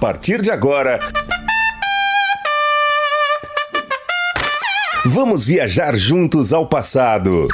partir 0.00 0.40
de 0.40 0.50
agora. 0.50 0.98
Vamos 5.04 5.44
viajar 5.44 5.94
juntos 5.94 6.54
ao 6.54 6.66
passado. 6.66 7.46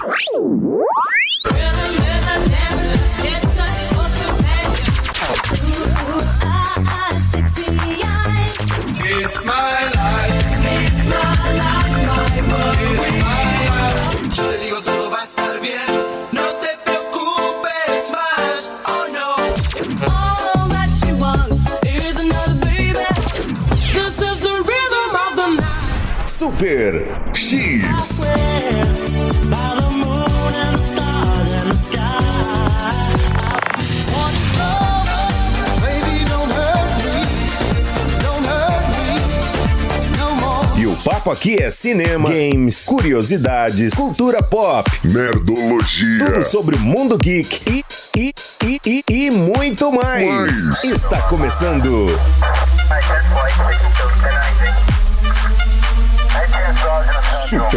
No 40.18 40.34
more. 40.36 40.80
E 40.80 40.86
o 40.86 40.96
papo 40.96 41.30
aqui 41.30 41.62
é 41.62 41.70
cinema, 41.70 42.30
games, 42.30 42.86
curiosidades, 42.86 43.92
cultura 43.92 44.42
pop, 44.42 44.90
Nerdologia. 45.04 46.24
tudo 46.24 46.42
sobre 46.44 46.76
o 46.76 46.80
mundo 46.80 47.18
geek 47.18 47.60
e, 47.70 47.84
e, 48.16 48.34
e, 48.64 48.80
e, 48.86 49.04
e 49.26 49.30
muito 49.30 49.92
mais. 49.92 50.26
Mais. 50.26 50.84
Está 50.84 51.20
começando 51.22 52.06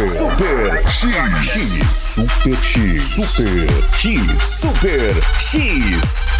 Super 0.08 0.82
Super 0.88 1.42
X 1.42 1.74
X 1.74 1.94
Super 1.94 2.56
X 2.62 3.02
Super 3.02 3.68
X 3.92 4.42
Super 4.42 5.14
X 5.38 6.30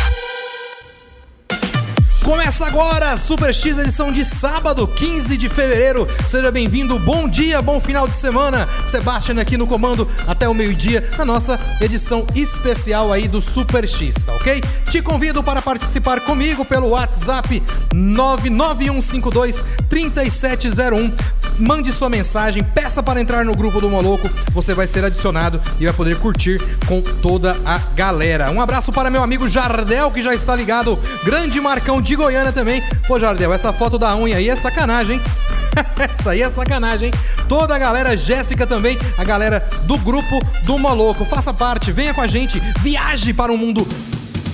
Começa 2.25 2.67
agora, 2.67 3.17
Super 3.19 3.53
X 3.53 3.77
edição 3.77 4.13
de 4.13 4.25
sábado, 4.25 4.87
15 4.87 5.37
de 5.37 5.49
fevereiro. 5.49 6.07
Seja 6.29 6.51
bem-vindo, 6.51 6.99
bom 6.99 7.29
dia, 7.29 7.61
bom 7.61 7.81
final 7.81 8.07
de 8.07 8.15
semana. 8.15 8.69
Sebastian 8.87 9.41
aqui 9.41 9.57
no 9.57 9.67
comando 9.67 10.09
até 10.27 10.49
o 10.49 10.55
meio-dia 10.55 11.11
na 11.19 11.25
nossa 11.25 11.59
edição 11.81 12.27
especial 12.35 13.13
aí 13.13 13.27
do 13.27 13.41
Super 13.41 13.89
X, 13.89 14.15
tá 14.25 14.33
ok? 14.35 14.63
Te 14.89 15.03
convido 15.03 15.43
para 15.43 15.61
participar 15.61 16.21
comigo 16.21 16.65
pelo 16.65 16.91
WhatsApp 16.91 17.63
99152 17.93 19.63
3701. 19.89 21.40
Mande 21.59 21.93
sua 21.93 22.09
mensagem, 22.09 22.63
peça 22.63 23.03
para 23.03 23.21
entrar 23.21 23.45
no 23.45 23.55
grupo 23.55 23.81
do 23.81 23.91
Moloco. 23.91 24.29
Você 24.53 24.75
vai 24.75 24.87
ser 24.87 25.05
adicionado 25.05 25.61
e 25.79 25.85
vai 25.85 25.93
poder 25.93 26.17
curtir 26.19 26.61
com 26.87 27.01
toda 27.01 27.57
a 27.65 27.79
galera. 27.95 28.51
Um 28.51 28.61
abraço 28.61 28.93
para 28.93 29.11
meu 29.11 29.23
amigo 29.23 29.49
Jardel, 29.49 30.11
que 30.11 30.23
já 30.23 30.35
está 30.35 30.55
ligado. 30.55 30.99
Grande 31.25 31.61
Marcão 31.61 32.01
de 32.01 32.17
Goiânia 32.17 32.53
também. 32.53 32.83
Pô, 33.07 33.19
Jardel, 33.19 33.53
essa 33.53 33.73
foto 33.73 33.99
da 33.99 34.17
unha 34.17 34.37
aí 34.37 34.49
é 34.49 34.57
sacanagem, 34.57 35.17
hein? 35.17 35.23
Essa 35.97 36.31
aí 36.31 36.43
é 36.43 36.51
sacanagem, 36.51 37.07
hein? 37.07 37.13
Toda 37.49 37.77
a 37.77 37.79
galera, 37.79 38.17
Jéssica 38.17 38.67
também, 38.67 38.99
a 39.17 39.23
galera 39.23 39.67
do 39.85 39.97
grupo 39.99 40.41
do 40.65 40.77
Moloco. 40.79 41.25
Faça 41.25 41.55
parte, 41.55 41.93
venha 41.93 42.13
com 42.13 42.21
a 42.21 42.27
gente, 42.27 42.61
viaje 42.81 43.33
para 43.33 43.53
o 43.53 43.57
mundo 43.57 43.87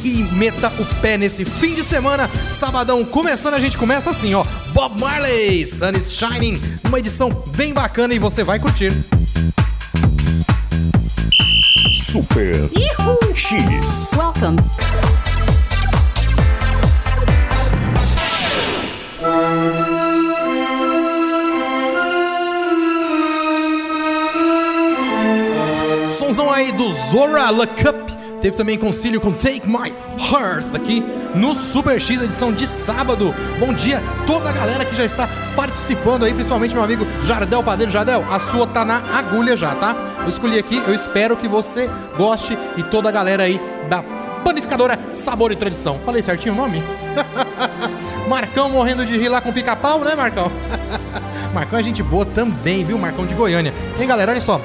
e 0.06 0.22
meta 0.34 0.72
o 0.78 0.84
pé 1.00 1.18
nesse 1.18 1.44
fim 1.44 1.74
de 1.74 1.82
semana. 1.82 2.30
Sabadão 2.52 3.04
começando, 3.04 3.54
a 3.54 3.58
gente 3.58 3.76
começa 3.76 4.08
assim, 4.08 4.34
ó. 4.34 4.44
Bob 4.72 5.00
Marley, 5.00 5.66
Sun 5.66 5.90
is 5.96 6.12
Shining, 6.12 6.60
uma 6.86 7.00
edição 7.00 7.30
bem 7.56 7.74
bacana 7.74 8.14
e 8.14 8.18
você 8.18 8.44
vai 8.44 8.60
curtir. 8.60 8.92
Super 12.12 12.70
X 13.34 14.12
Welcome. 14.16 14.58
Sonzão 26.16 26.52
aí 26.52 26.70
do 26.70 26.92
Zora 27.10 27.50
Look 27.50 27.88
Up. 27.88 28.15
Teve 28.40 28.56
também 28.56 28.78
concílio 28.78 29.20
com 29.20 29.32
Take 29.32 29.66
My 29.66 29.92
Heart 30.30 30.74
aqui 30.74 31.02
no 31.34 31.54
Super 31.54 32.00
X, 32.00 32.20
edição 32.20 32.52
de 32.52 32.66
sábado. 32.66 33.34
Bom 33.58 33.72
dia, 33.72 34.02
toda 34.26 34.50
a 34.50 34.52
galera 34.52 34.84
que 34.84 34.94
já 34.94 35.04
está 35.04 35.28
participando 35.54 36.24
aí, 36.24 36.34
principalmente 36.34 36.74
meu 36.74 36.84
amigo 36.84 37.06
Jardel 37.24 37.62
Padeiro. 37.62 37.90
Jardel, 37.90 38.24
a 38.30 38.38
sua 38.38 38.66
tá 38.66 38.84
na 38.84 38.98
agulha 39.16 39.56
já, 39.56 39.74
tá? 39.74 39.96
Eu 40.22 40.28
escolhi 40.28 40.58
aqui, 40.58 40.82
eu 40.86 40.94
espero 40.94 41.36
que 41.36 41.48
você 41.48 41.88
goste 42.16 42.56
e 42.76 42.82
toda 42.82 43.08
a 43.08 43.12
galera 43.12 43.44
aí 43.44 43.60
da 43.88 44.02
panificadora 44.44 44.98
Sabor 45.12 45.50
e 45.50 45.56
Tradição. 45.56 45.98
Falei 45.98 46.22
certinho 46.22 46.54
o 46.54 46.56
nome? 46.56 46.82
Marcão 48.28 48.68
morrendo 48.68 49.06
de 49.06 49.16
rir 49.16 49.28
lá 49.28 49.40
com 49.40 49.52
pica-pau, 49.52 50.00
né, 50.00 50.14
Marcão? 50.14 50.52
Marcão 51.54 51.78
é 51.78 51.82
gente 51.82 52.02
boa 52.02 52.26
também, 52.26 52.84
viu? 52.84 52.98
Marcão 52.98 53.24
de 53.24 53.34
Goiânia. 53.34 53.72
Hein, 53.98 54.06
galera, 54.06 54.32
olha 54.32 54.40
só. 54.40 54.60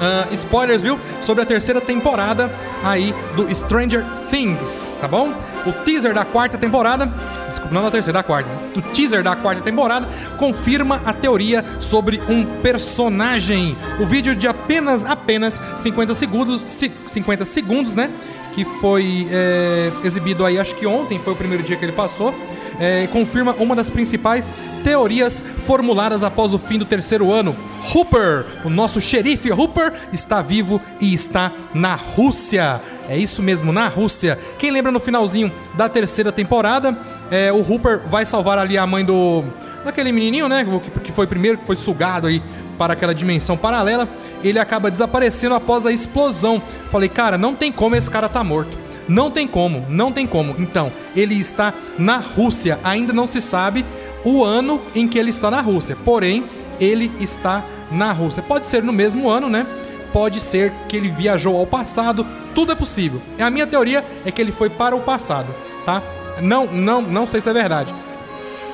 Ah, 0.00 0.26
spoilers, 0.32 0.82
viu? 0.82 0.98
Sobre 1.22 1.42
a 1.42 1.46
terceira 1.46 1.80
temporada 1.80 2.50
aí 2.84 3.14
do 3.34 3.52
Stranger 3.54 4.04
Things, 4.30 4.94
tá 5.00 5.08
bom? 5.08 5.32
O 5.64 5.72
teaser 5.84 6.12
da 6.14 6.24
quarta 6.24 6.58
temporada, 6.58 7.10
desculpa, 7.48 7.74
não 7.74 7.82
da 7.82 7.90
terceira, 7.90 8.12
da 8.18 8.22
quarta. 8.22 8.48
O 8.76 8.82
teaser 8.82 9.22
da 9.22 9.34
quarta 9.34 9.62
temporada 9.62 10.06
confirma 10.36 11.00
a 11.04 11.12
teoria 11.12 11.64
sobre 11.80 12.20
um 12.28 12.44
personagem. 12.62 13.76
O 13.98 14.06
vídeo 14.06 14.36
de 14.36 14.46
apenas 14.46 15.04
apenas 15.04 15.60
50 15.76 16.14
segundos, 16.14 16.62
ci- 16.66 16.92
50 17.06 17.44
segundos, 17.44 17.94
né? 17.94 18.10
Que 18.56 18.64
foi 18.64 19.28
é, 19.30 19.92
exibido 20.02 20.42
aí, 20.42 20.58
acho 20.58 20.74
que 20.74 20.86
ontem 20.86 21.20
foi 21.20 21.34
o 21.34 21.36
primeiro 21.36 21.62
dia 21.62 21.76
que 21.76 21.84
ele 21.84 21.92
passou. 21.92 22.34
é, 22.78 23.06
confirma 23.06 23.54
uma 23.58 23.74
das 23.74 23.90
principais 23.90 24.54
teorias 24.84 25.42
formuladas 25.66 26.22
após 26.22 26.54
o 26.54 26.58
fim 26.58 26.78
do 26.78 26.84
terceiro 26.84 27.32
ano. 27.32 27.56
Hooper, 27.94 28.46
o 28.64 28.70
nosso 28.70 29.00
xerife 29.00 29.50
Hooper, 29.50 29.92
está 30.12 30.42
vivo 30.42 30.80
e 31.00 31.12
está 31.12 31.52
na 31.74 31.94
Rússia. 31.94 32.80
É 33.08 33.16
isso 33.16 33.42
mesmo, 33.42 33.72
na 33.72 33.88
Rússia. 33.88 34.38
Quem 34.58 34.70
lembra 34.70 34.92
no 34.92 35.00
finalzinho 35.00 35.52
da 35.74 35.88
terceira 35.88 36.30
temporada, 36.30 36.96
é, 37.30 37.52
o 37.52 37.60
Hooper 37.60 38.02
vai 38.08 38.24
salvar 38.24 38.58
ali 38.58 38.78
a 38.78 38.86
mãe 38.86 39.04
do. 39.04 39.44
Daquele 39.84 40.10
menininho, 40.10 40.48
né? 40.48 40.66
Que, 41.04 41.12
foi 41.12 41.28
primeiro, 41.28 41.58
que 41.58 41.64
foi 41.64 41.76
sugado 41.76 42.26
aí 42.26 42.42
para 42.76 42.92
aquela 42.92 43.14
dimensão 43.14 43.56
paralela. 43.56 44.08
Ele 44.42 44.58
acaba 44.58 44.90
desaparecendo 44.90 45.54
após 45.54 45.86
a 45.86 45.92
explosão. 45.92 46.62
Falei, 46.90 47.08
cara, 47.08 47.36
não 47.36 47.54
tem 47.54 47.72
como 47.72 47.96
esse 47.96 48.10
cara 48.10 48.28
tá 48.28 48.42
morto. 48.44 48.76
Não 49.08 49.30
tem 49.30 49.46
como, 49.46 49.84
não 49.88 50.10
tem 50.10 50.26
como. 50.26 50.54
Então, 50.58 50.92
ele 51.14 51.34
está 51.34 51.72
na 51.98 52.18
Rússia. 52.18 52.78
Ainda 52.82 53.12
não 53.12 53.26
se 53.26 53.40
sabe 53.40 53.84
o 54.24 54.44
ano 54.44 54.80
em 54.94 55.06
que 55.06 55.18
ele 55.18 55.30
está 55.30 55.50
na 55.50 55.60
Rússia. 55.60 55.96
Porém, 56.04 56.44
ele 56.80 57.12
está 57.20 57.64
na 57.90 58.12
Rússia. 58.12 58.42
Pode 58.42 58.66
ser 58.66 58.82
no 58.82 58.92
mesmo 58.92 59.30
ano, 59.30 59.48
né? 59.48 59.66
Pode 60.12 60.40
ser 60.40 60.72
que 60.88 60.96
ele 60.96 61.08
viajou 61.08 61.56
ao 61.56 61.66
passado. 61.66 62.26
Tudo 62.54 62.72
é 62.72 62.74
possível. 62.74 63.20
A 63.38 63.50
minha 63.50 63.66
teoria 63.66 64.04
é 64.24 64.30
que 64.30 64.40
ele 64.40 64.52
foi 64.52 64.70
para 64.70 64.96
o 64.96 65.00
passado, 65.00 65.54
tá? 65.84 66.02
Não, 66.42 66.66
não, 66.66 67.00
não 67.02 67.26
sei 67.26 67.40
se 67.40 67.48
é 67.48 67.52
verdade. 67.52 67.94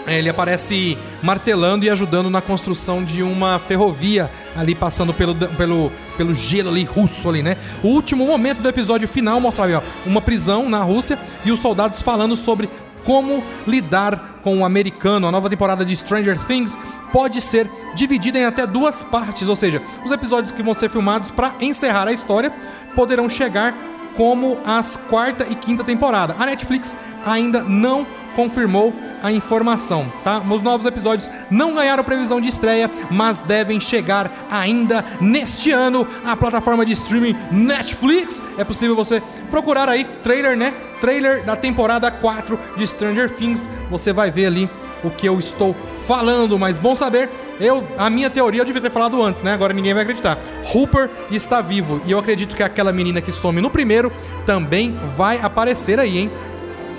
É, 0.07 0.19
Ele 0.19 0.29
aparece 0.29 0.99
martelando 1.23 1.85
e 1.85 1.91
ajudando 1.91 2.29
na 2.29 2.41
construção 2.41 3.05
de 3.05 3.23
uma 3.23 3.59
ferrovia 3.59 4.31
ali 4.57 4.75
passando 4.75 5.15
pelo, 5.15 5.35
pelo, 5.35 5.93
pelo 6.17 6.35
gelo 6.35 6.71
ali 6.71 6.85
russo 6.85 7.29
ali, 7.29 7.43
né? 7.43 7.57
O 7.83 7.89
último 7.89 8.27
momento 8.27 8.61
do 8.61 8.69
episódio 8.69 9.07
final 9.07 9.41
mostra 9.41 9.65
ali, 9.65 9.75
ó, 9.75 9.83
uma 10.05 10.21
prisão 10.21 10.69
na 10.69 10.83
Rússia 10.83 11.19
e 11.45 11.53
os 11.53 11.61
soldados 11.61 12.03
falando 12.03 12.37
sobre 12.37 12.69
como 13.05 13.43
lidar 13.67 14.41
com 14.43 14.59
o 14.59 14.65
americano. 14.65 15.27
A 15.27 15.33
nova 15.33 15.49
temporada 15.49 15.85
de 15.85 15.95
Stranger 15.95 16.39
Things 16.47 16.79
pode 17.13 17.41
ser 17.41 17.71
dividida 17.95 18.39
em 18.39 18.45
até 18.45 18.67
duas 18.67 19.05
partes, 19.05 19.49
ou 19.49 19.57
seja, 19.57 19.83
os 20.05 20.11
episódios 20.11 20.51
que 20.53 20.63
vão 20.63 20.75
ser 20.75 20.89
filmados 20.89 21.31
para 21.31 21.55
encerrar 21.61 22.09
a 22.09 22.13
história 22.13 22.53
poderão 22.95 23.29
chegar 23.29 23.75
como 24.17 24.59
as 24.65 24.97
quarta 24.97 25.47
e 25.49 25.55
quinta 25.55 25.85
temporada. 25.85 26.35
A 26.39 26.47
Netflix 26.47 26.95
ainda 27.25 27.63
não 27.63 28.07
confirmou 28.35 28.93
a 29.23 29.31
informação, 29.33 30.11
tá? 30.25 30.39
Os 30.39 30.63
novos 30.63 30.87
episódios 30.87 31.31
não 31.51 31.75
ganharam 31.75 32.03
previsão 32.03 32.41
de 32.41 32.49
estreia, 32.49 32.91
mas 33.11 33.39
devem 33.41 33.79
chegar 33.79 34.31
ainda 34.51 35.05
neste 35.21 35.71
ano 35.71 36.07
à 36.25 36.37
plataforma 36.37 36.85
de 36.85 36.93
streaming 36.93 37.37
Netflix. 37.51 38.43
É 38.59 38.65
possível 38.65 38.97
você 38.97 39.23
procurar 39.51 39.89
aí 39.89 40.05
trailer, 40.23 40.57
né? 40.57 40.73
Trailer 41.01 41.45
da 41.45 41.57
temporada 41.57 42.11
4 42.11 42.59
de 42.77 42.87
Stranger 42.87 43.31
Things. 43.35 43.69
Você 43.91 44.13
vai 44.13 44.31
ver 44.31 44.47
ali 44.47 44.71
o 45.03 45.11
que 45.11 45.27
eu 45.27 45.39
estou 45.39 45.75
falando, 46.07 46.59
mas 46.59 46.79
bom 46.79 46.95
saber. 46.95 47.29
Eu, 47.61 47.87
a 47.97 48.11
minha 48.11 48.29
teoria 48.29 48.61
eu 48.61 48.65
devia 48.65 48.81
ter 48.81 48.91
falado 48.91 49.23
antes, 49.23 49.43
né? 49.43 49.53
Agora 49.53 49.73
ninguém 49.73 49.95
vai 49.95 50.03
acreditar. 50.03 50.39
Hooper 50.75 51.09
está 51.31 51.61
vivo 51.61 52.01
e 52.07 52.13
eu 52.13 52.19
acredito 52.19 52.57
que 52.57 52.63
aquela 52.63 52.93
menina 52.93 53.21
que 53.21 53.31
some 53.31 53.61
no 53.61 53.71
primeiro 53.71 54.13
também 54.45 54.97
vai 55.17 55.39
aparecer 55.41 55.99
aí, 56.01 56.19
hein? 56.19 56.31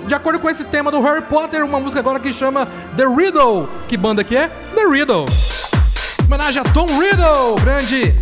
De 0.06 0.14
acordo 0.14 0.38
com 0.38 0.48
esse 0.48 0.64
tema 0.64 0.90
do 0.90 1.00
Harry 1.00 1.22
Potter, 1.22 1.64
uma 1.64 1.80
música 1.80 2.00
agora 2.00 2.20
que 2.20 2.32
chama 2.32 2.66
The 2.96 3.04
Riddle. 3.04 3.68
Que 3.88 3.96
banda 3.96 4.22
que 4.22 4.36
é? 4.36 4.48
The 4.74 4.84
Riddle. 4.88 5.24
Homenagem 6.24 6.62
a 6.62 6.64
Tom 6.64 6.86
Riddle, 6.86 7.56
grande 7.62 8.14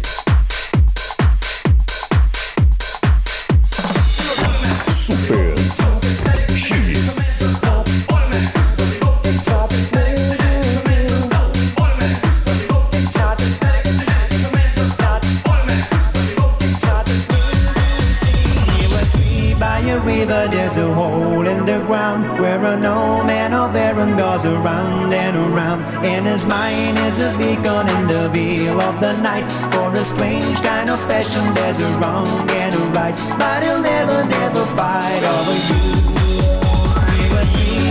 a 19.90 19.98
river, 20.00 20.48
there's 20.50 20.76
a 20.76 20.92
hole 20.94 21.46
in 21.46 21.64
the 21.66 21.78
ground 21.86 22.40
where 22.40 22.62
an 22.64 22.84
old 22.84 23.26
man 23.26 23.52
of 23.52 23.74
Aaron 23.74 24.16
goes 24.16 24.44
around 24.44 25.12
and 25.12 25.36
around. 25.36 25.82
And 26.04 26.26
his 26.26 26.46
mind 26.46 26.98
is 26.98 27.20
a 27.20 27.30
beacon 27.38 27.88
in 27.88 28.06
the 28.06 28.28
veil 28.32 28.80
of 28.80 29.00
the 29.00 29.12
night. 29.20 29.48
For 29.72 29.90
a 29.92 30.04
strange 30.04 30.60
kind 30.62 30.90
of 30.90 30.98
fashion, 31.08 31.54
there's 31.54 31.80
a 31.80 31.88
wrong 31.98 32.50
and 32.50 32.74
a 32.74 32.78
right, 32.98 33.16
but 33.38 33.62
he'll 33.62 33.80
never, 33.80 34.24
never 34.24 34.64
fight 34.76 35.22
over 35.22 35.56
you. 35.68 36.02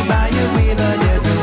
By 0.07 0.27
a 0.27 0.45
river, 0.57 0.91
there's 1.03 1.25
a 1.25 1.40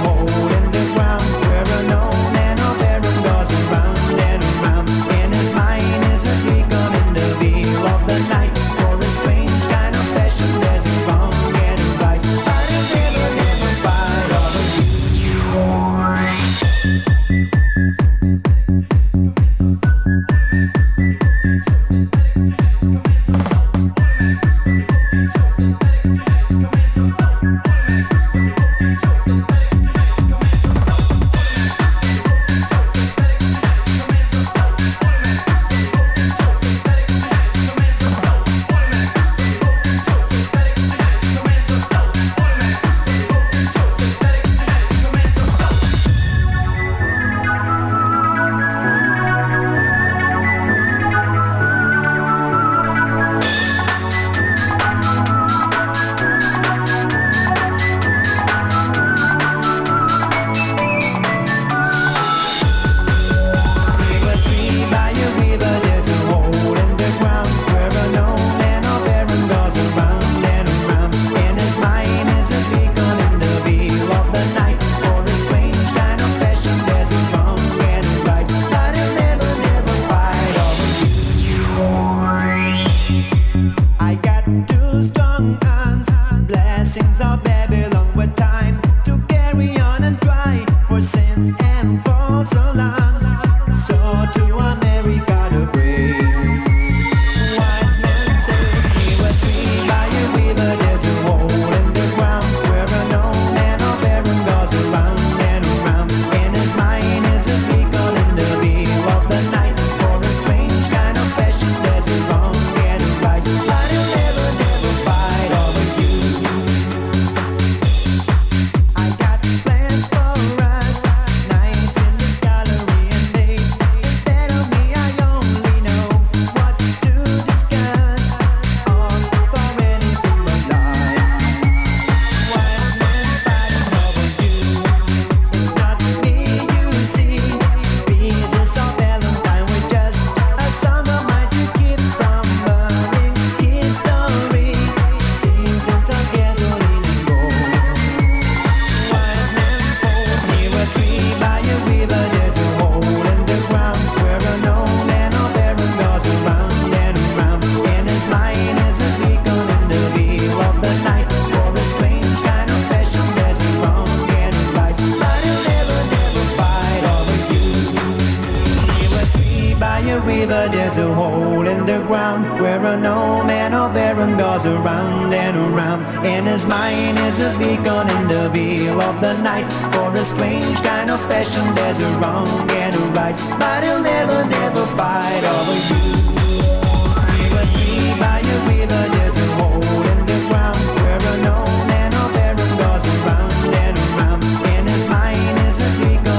the 178.28 178.90
of 179.00 179.20
the 179.20 179.34
night. 179.42 179.68
For 179.92 180.12
a 180.16 180.24
strange 180.24 180.82
kind 180.82 181.10
of 181.10 181.20
fashion, 181.28 181.74
there's 181.74 182.00
a 182.00 182.10
wrong 182.18 182.70
and 182.70 182.94
a 182.94 182.98
right, 183.18 183.36
but 183.58 183.84
he'll 183.84 184.00
never, 184.00 184.44
never 184.44 184.86
fight 184.96 185.44
over 185.44 185.74
you. 185.88 186.28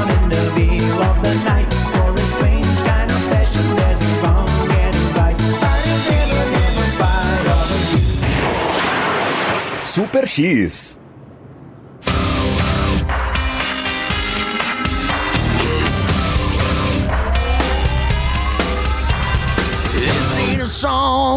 In 0.10 0.30
the 0.30 0.44
veil 0.56 1.02
of 1.10 1.18
the 1.24 1.34
night. 1.44 1.70
For 1.94 2.12
a 2.12 2.26
strange 2.34 2.78
kind 2.90 3.12
of 3.12 3.22
fashion, 3.32 3.66
there's 3.76 4.02
a 4.02 4.04
wrong 4.24 4.50
and 4.84 4.96
a 4.96 4.98
right, 5.18 5.38
but 5.62 5.82
he'll 5.86 6.04
never, 6.14 6.44
never 6.58 6.86
fight 7.00 7.46
over 7.58 7.80
you. 7.92 8.02
Super 9.84 10.24
X. 10.26 11.00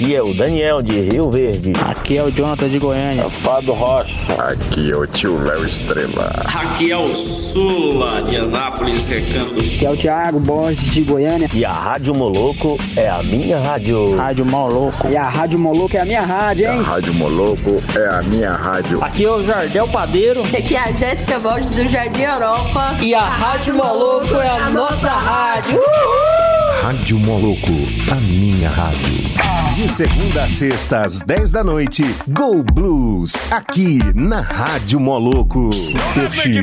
Aqui 0.00 0.14
é 0.14 0.22
o 0.22 0.32
Daniel 0.32 0.80
de 0.80 0.98
Rio 0.98 1.30
Verde. 1.30 1.74
Aqui 1.86 2.16
é 2.16 2.24
o 2.24 2.30
Jonathan 2.30 2.70
de 2.70 2.78
Goiânia. 2.78 3.28
Fábio 3.28 3.74
Rocha. 3.74 4.16
Aqui 4.38 4.90
é 4.90 4.96
o 4.96 5.06
tio 5.06 5.36
Léo 5.44 5.66
Estrela. 5.66 6.42
Aqui 6.56 6.90
é 6.90 6.96
o 6.96 7.12
Sula 7.12 8.22
de 8.22 8.36
Anápolis, 8.36 9.06
Recanto 9.06 9.52
do 9.52 9.62
Sul. 9.62 9.74
Aqui 9.74 9.84
é 9.84 9.90
o 9.90 9.96
Thiago 9.98 10.40
Borges 10.40 10.90
de 10.90 11.02
Goiânia. 11.02 11.50
E 11.52 11.66
a 11.66 11.72
Rádio 11.74 12.14
Moloco 12.14 12.78
é 12.96 13.10
a 13.10 13.22
minha 13.22 13.60
rádio. 13.60 14.16
Rádio 14.16 14.46
Moloco. 14.46 15.06
E 15.06 15.16
a 15.18 15.28
Rádio 15.28 15.58
Moloco 15.58 15.94
é 15.94 16.00
a 16.00 16.04
minha 16.06 16.22
rádio, 16.22 16.70
A 16.70 16.76
hein? 16.76 16.82
Rádio 16.82 17.12
Moloco 17.12 17.82
é 17.94 18.08
a 18.08 18.22
minha 18.22 18.52
rádio. 18.52 19.04
Aqui 19.04 19.26
é 19.26 19.30
o 19.30 19.44
Jardel 19.44 19.86
Padeiro. 19.86 20.40
Aqui 20.44 20.76
é 20.76 20.80
a 20.80 20.92
Jéssica 20.92 21.38
Borges 21.38 21.72
do 21.72 21.86
Jardim 21.90 22.22
Europa. 22.22 22.96
E 23.02 23.14
a 23.14 23.28
Rádio 23.28 23.74
Moloco 23.74 24.34
é 24.36 24.48
a 24.48 24.70
nossa 24.70 25.10
rádio. 25.10 25.78
Rádio 25.78 26.49
Moloco, 26.82 27.72
a 28.10 28.14
minha 28.14 28.70
rádio. 28.70 29.00
De 29.74 29.86
segunda 29.86 30.44
a 30.44 30.50
sexta 30.50 31.04
às 31.04 31.20
10 31.20 31.52
da 31.52 31.62
noite, 31.62 32.02
Go 32.26 32.62
Blues, 32.62 33.34
aqui 33.50 33.98
na 34.14 34.40
Rádio 34.40 34.98
Moloco. 34.98 35.70
Super 35.74 36.32
X. 36.32 36.56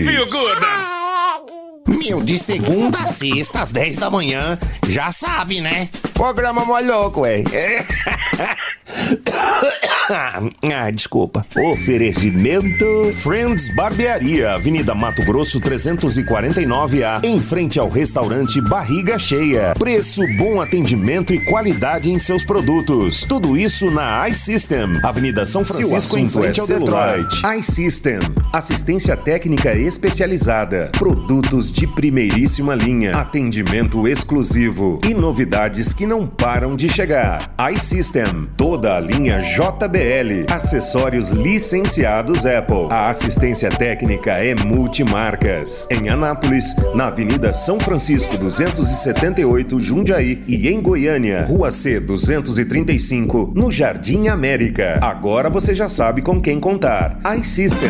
Meu, 1.86 2.22
de 2.24 2.38
segunda 2.40 3.00
a 3.00 3.08
sexta, 3.08 3.62
às 3.62 3.72
10 3.72 3.98
da 3.98 4.10
manhã, 4.10 4.58
já 4.90 5.12
sabe, 5.12 5.62
né? 5.62 5.88
Programa 6.16 6.66
mó 6.66 6.80
louco, 6.80 7.22
ué. 7.22 7.44
ah, 10.10 10.92
desculpa. 10.92 11.46
Oferecimento 11.56 13.12
Friends 13.14 13.74
Barbearia, 13.74 14.54
Avenida 14.54 14.96
Mato 14.96 15.24
Grosso 15.24 15.60
349A, 15.60 17.24
em 17.24 17.40
frente 17.40 17.80
ao 17.80 17.90
restaurante 17.90 18.62
Barriga 18.62 19.20
Cheia. 19.20 19.74
Preço, 19.78 20.22
bom 20.38 20.62
atendimento 20.62 21.34
e 21.34 21.44
qualidade 21.46 22.10
em 22.10 22.20
seus 22.20 22.46
produtos. 22.46 23.26
Tudo 23.28 23.58
isso 23.58 23.92
na 23.92 24.28
iSystem, 24.30 25.00
Avenida 25.04 25.46
São 25.46 25.66
Francisco, 25.66 26.18
em 26.18 26.30
frente 26.30 26.60
ao 26.60 26.68
Detroit. 26.68 27.42
iSystem, 27.60 28.20
assistência 28.54 29.18
técnica 29.18 29.74
especializada, 29.74 30.90
produtos 30.98 31.72
de 31.72 31.86
primeiríssima 31.86 32.76
linha, 32.76 33.16
atendimento 33.16 34.08
exclusivo 34.08 35.00
e 35.06 35.14
novidades 35.14 35.92
que 35.92 36.06
não 36.06 36.26
param 36.26 36.76
de 36.76 36.88
chegar. 36.88 37.54
iSystem, 37.74 38.48
toda 38.78 38.96
a 38.96 39.00
linha 39.00 39.40
JBL, 39.40 40.46
acessórios 40.52 41.32
licenciados 41.32 42.46
Apple. 42.46 42.88
A 42.92 43.10
assistência 43.10 43.70
técnica 43.70 44.34
é 44.34 44.54
multimarcas. 44.54 45.88
Em 45.90 46.10
Anápolis, 46.10 46.76
na 46.94 47.08
Avenida 47.08 47.52
São 47.54 47.80
Francisco 47.80 48.38
278, 48.38 49.80
Jundiaí 49.80 50.44
e 50.48 50.68
em 50.68 50.80
Goiânia, 50.80 51.44
Rua 51.46 51.72
C 51.72 52.00
235, 52.00 53.52
no 53.56 53.72
Jardim 53.72 54.28
América. 54.28 55.00
Agora 55.02 55.50
você 55.50 55.74
já 55.74 55.90
sabe 55.90 56.22
com 56.22 56.40
quem 56.40 56.60
contar. 56.60 57.20
iSystem. 57.40 57.90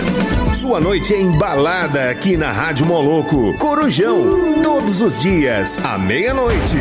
Sua 0.54 0.80
noite 0.80 1.14
é 1.14 1.22
embalada 1.22 2.10
aqui 2.10 2.38
na 2.38 2.50
Rádio 2.50 2.86
Moloco. 2.86 3.54
Corujão, 3.58 4.62
todos 4.64 5.02
os 5.02 5.18
dias, 5.18 5.78
à 5.84 5.98
meia-noite. 5.98 6.78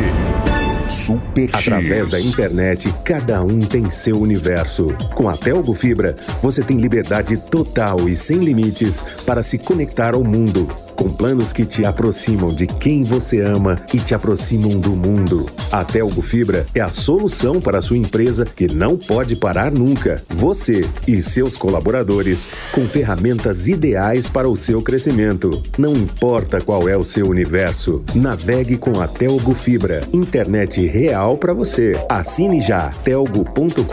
Super 0.89 1.49
X. 1.49 1.67
Através 1.67 2.09
da 2.09 2.19
internet, 2.19 2.93
cada 3.03 3.41
um 3.43 3.59
tem 3.59 3.91
seu 3.91 4.19
universo. 4.19 4.87
Com 5.13 5.29
a 5.29 5.35
Telgo 5.35 5.73
Fibra, 5.73 6.15
você 6.41 6.63
tem 6.63 6.77
liberdade 6.77 7.37
total 7.37 8.07
e 8.07 8.15
sem 8.15 8.37
limites 8.37 9.01
para 9.25 9.43
se 9.43 9.57
conectar 9.57 10.15
ao 10.15 10.23
mundo. 10.23 10.67
Com 10.97 11.09
planos 11.09 11.53
que 11.53 11.63
te 11.63 11.85
aproximam 11.85 12.53
de 12.53 12.65
quem 12.65 13.03
você 13.03 13.39
ama 13.39 13.75
e 13.93 13.99
te 13.99 14.15
aproximam 14.15 14.79
do 14.79 14.89
mundo. 14.89 15.45
A 15.71 15.85
Telgo 15.85 16.23
Fibra 16.23 16.65
é 16.73 16.81
a 16.81 16.89
solução 16.89 17.59
para 17.59 17.77
a 17.77 17.81
sua 17.83 17.97
empresa 17.97 18.43
que 18.43 18.65
não 18.73 18.97
pode 18.97 19.35
parar 19.35 19.71
nunca. 19.71 20.19
Você 20.27 20.89
e 21.07 21.21
seus 21.21 21.55
colaboradores 21.55 22.49
com 22.71 22.87
ferramentas 22.87 23.67
ideais 23.67 24.27
para 24.27 24.49
o 24.49 24.57
seu 24.57 24.81
crescimento. 24.81 25.61
Não 25.77 25.93
importa 25.93 26.59
qual 26.59 26.89
é 26.89 26.97
o 26.97 27.03
seu 27.03 27.27
universo, 27.27 28.03
navegue 28.15 28.75
com 28.75 28.99
a 28.99 29.07
Telgo 29.07 29.53
Fibra. 29.53 30.01
Internet 30.11 30.83
real 30.87 31.37
para 31.37 31.53
você. 31.53 31.93
Assine 32.09 32.59
já 32.59 32.89
telgo.com.br 33.03 33.83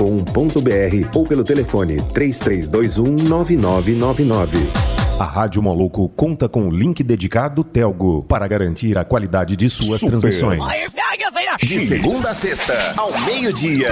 ou 1.15 1.25
pelo 1.25 1.45
telefone 1.45 1.97
3321 2.15 3.29
9999. 3.29 5.04
A 5.19 5.25
Rádio 5.25 5.63
Maluco 5.63 6.09
conta 6.09 6.49
com 6.49 6.67
o 6.67 6.71
link 6.71 7.01
dedicado 7.05 7.63
Telgo 7.63 8.25
para 8.25 8.49
garantir 8.49 8.99
a 8.99 9.05
qualidade 9.05 9.55
de 9.55 9.71
suas 9.71 10.01
Super. 10.01 10.19
transmissões. 10.19 10.61
De 11.63 11.81
segunda 11.81 12.31
a 12.31 12.35
sexta, 12.35 12.75
ao 12.97 13.13
meio-dia. 13.21 13.91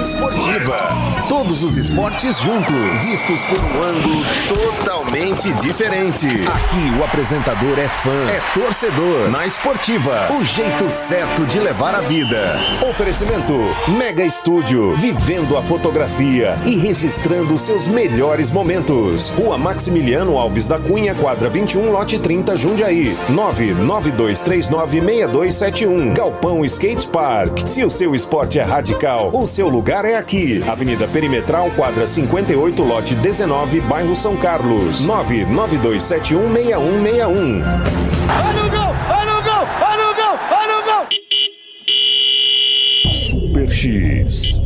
Esportiva. 0.00 0.78
Todos 1.28 1.62
os 1.64 1.76
esportes 1.76 2.38
juntos, 2.38 3.02
vistos 3.02 3.42
por 3.42 3.58
um 3.58 3.82
ângulo 3.82 4.22
totalmente 4.48 5.52
diferente. 5.54 6.26
Aqui 6.26 6.96
o 6.96 7.02
apresentador 7.02 7.76
é 7.80 7.88
fã, 7.88 8.30
é 8.30 8.40
torcedor. 8.54 9.28
Na 9.28 9.44
Esportiva, 9.44 10.28
o 10.38 10.44
jeito 10.44 10.88
certo 10.88 11.44
de 11.46 11.58
levar 11.58 11.96
a 11.96 12.00
vida. 12.00 12.56
Oferecimento 12.88 13.54
Mega 13.88 14.24
Estúdio, 14.24 14.94
vivendo 14.94 15.56
a 15.56 15.62
fotografia 15.62 16.56
e 16.64 16.76
registrando 16.76 17.58
seus 17.58 17.88
melhores 17.88 18.52
momentos. 18.52 19.30
Rua 19.30 19.58
Maximiliano 19.58 20.38
Alves 20.38 20.68
da 20.68 20.78
Cunha, 20.78 21.12
quadra 21.16 21.48
21, 21.48 21.90
lote 21.90 22.20
30, 22.20 22.54
Jundiaí. 22.54 23.16
992396271. 23.30 26.14
Galpão 26.14 26.64
Skate 26.64 27.08
Park. 27.08 27.66
Se 27.66 27.82
o 27.84 27.90
seu 27.90 28.14
esporte 28.14 28.60
é 28.60 28.62
radical, 28.62 29.30
o 29.32 29.44
seu 29.46 29.68
lugar 29.68 29.87
lugar 29.88 30.04
é 30.04 30.16
aqui. 30.16 30.62
Avenida 30.68 31.08
Perimetral, 31.08 31.70
quadra 31.70 32.06
58, 32.06 32.82
lote 32.82 33.14
19, 33.14 33.80
bairro 33.80 34.14
São 34.14 34.36
Carlos. 34.36 35.06
992716161. 35.06 37.62
Olha 38.28 38.64
o 38.64 38.68
gol! 38.68 38.94
Olha 39.08 39.32
o 39.32 39.42
gol! 39.42 39.66
Olha 39.80 40.10
o 40.10 40.14
gol! 40.14 40.38
Olha 40.50 40.78
o 40.78 40.82
gol! 40.84 41.06
Super 43.14 43.70
X. 43.70 44.60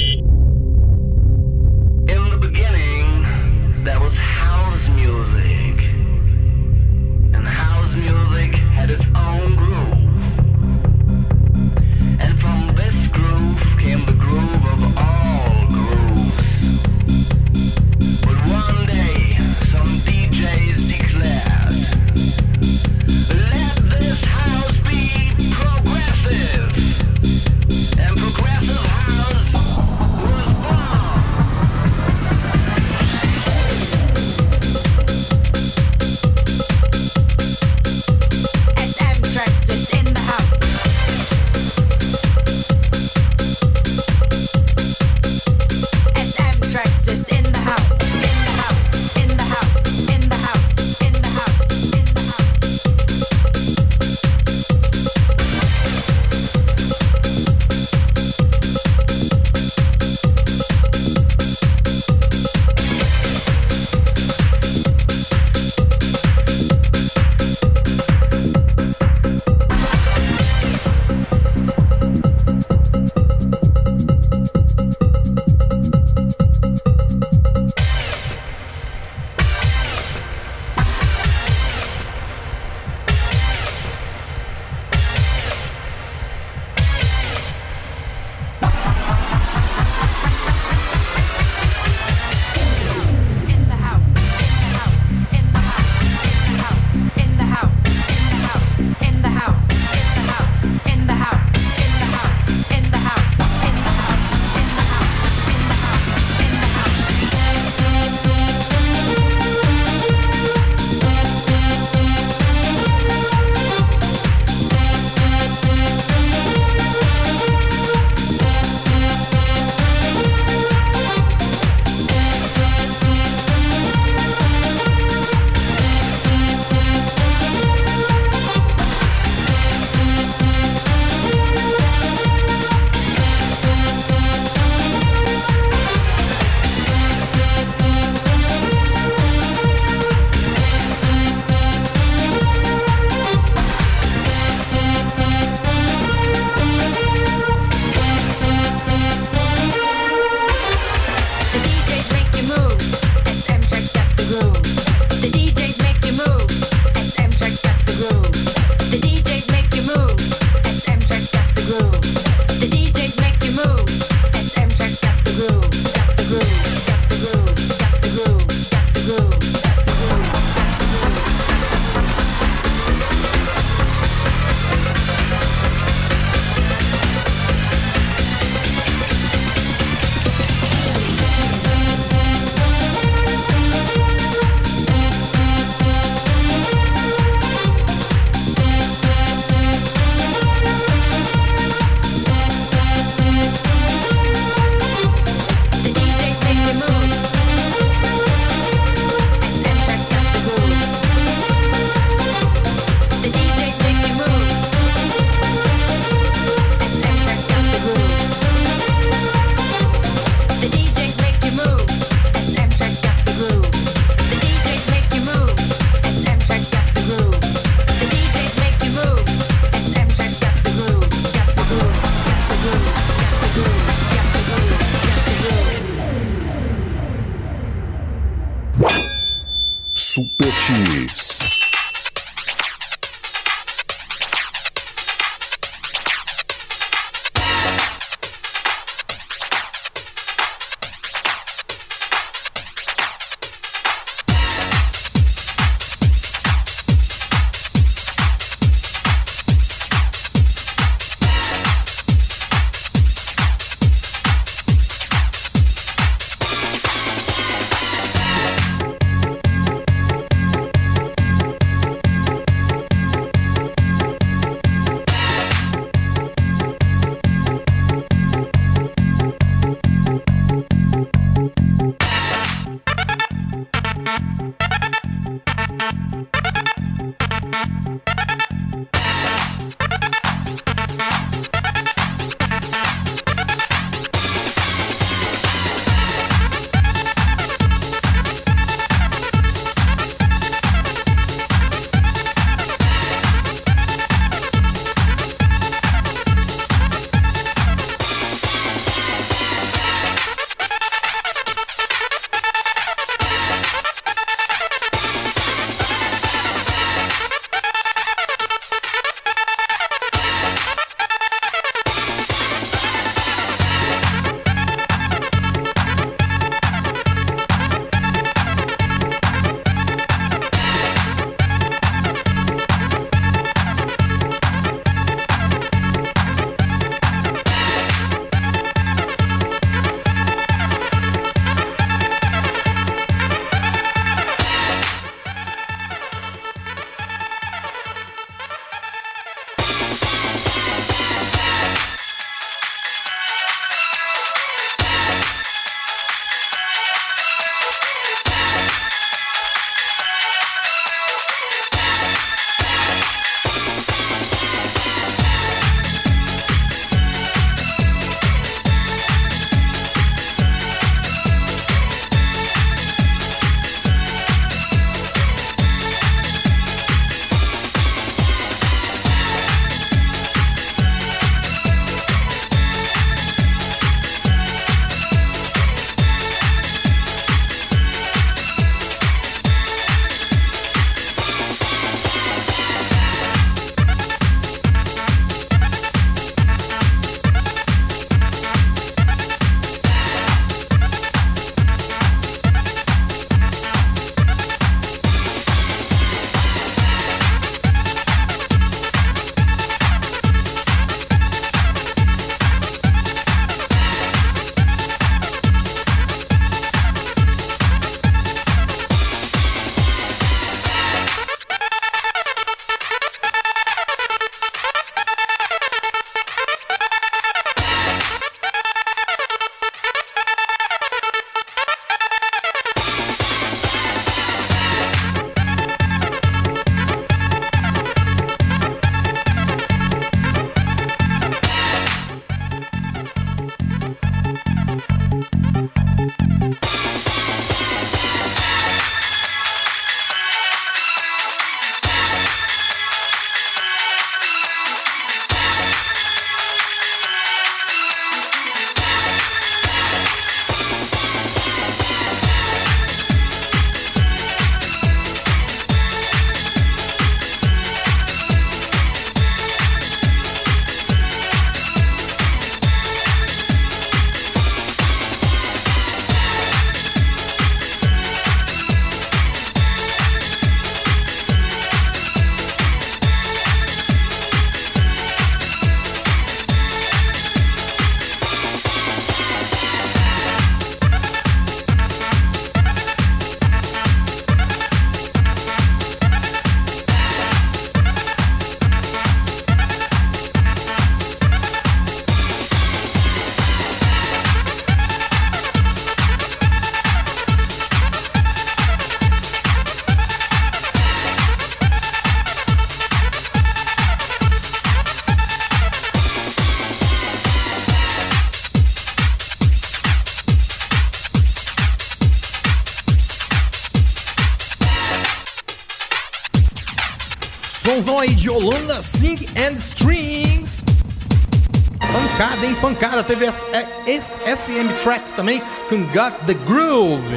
Pancada. 522.83 523.05
Teve 523.05 523.27
as, 523.27 523.47
é, 523.53 523.65
SM 523.87 524.83
Tracks 524.83 525.13
também 525.13 525.41
com 525.69 525.85
Got 525.85 526.27
the 526.27 526.35
Groove. 526.35 527.17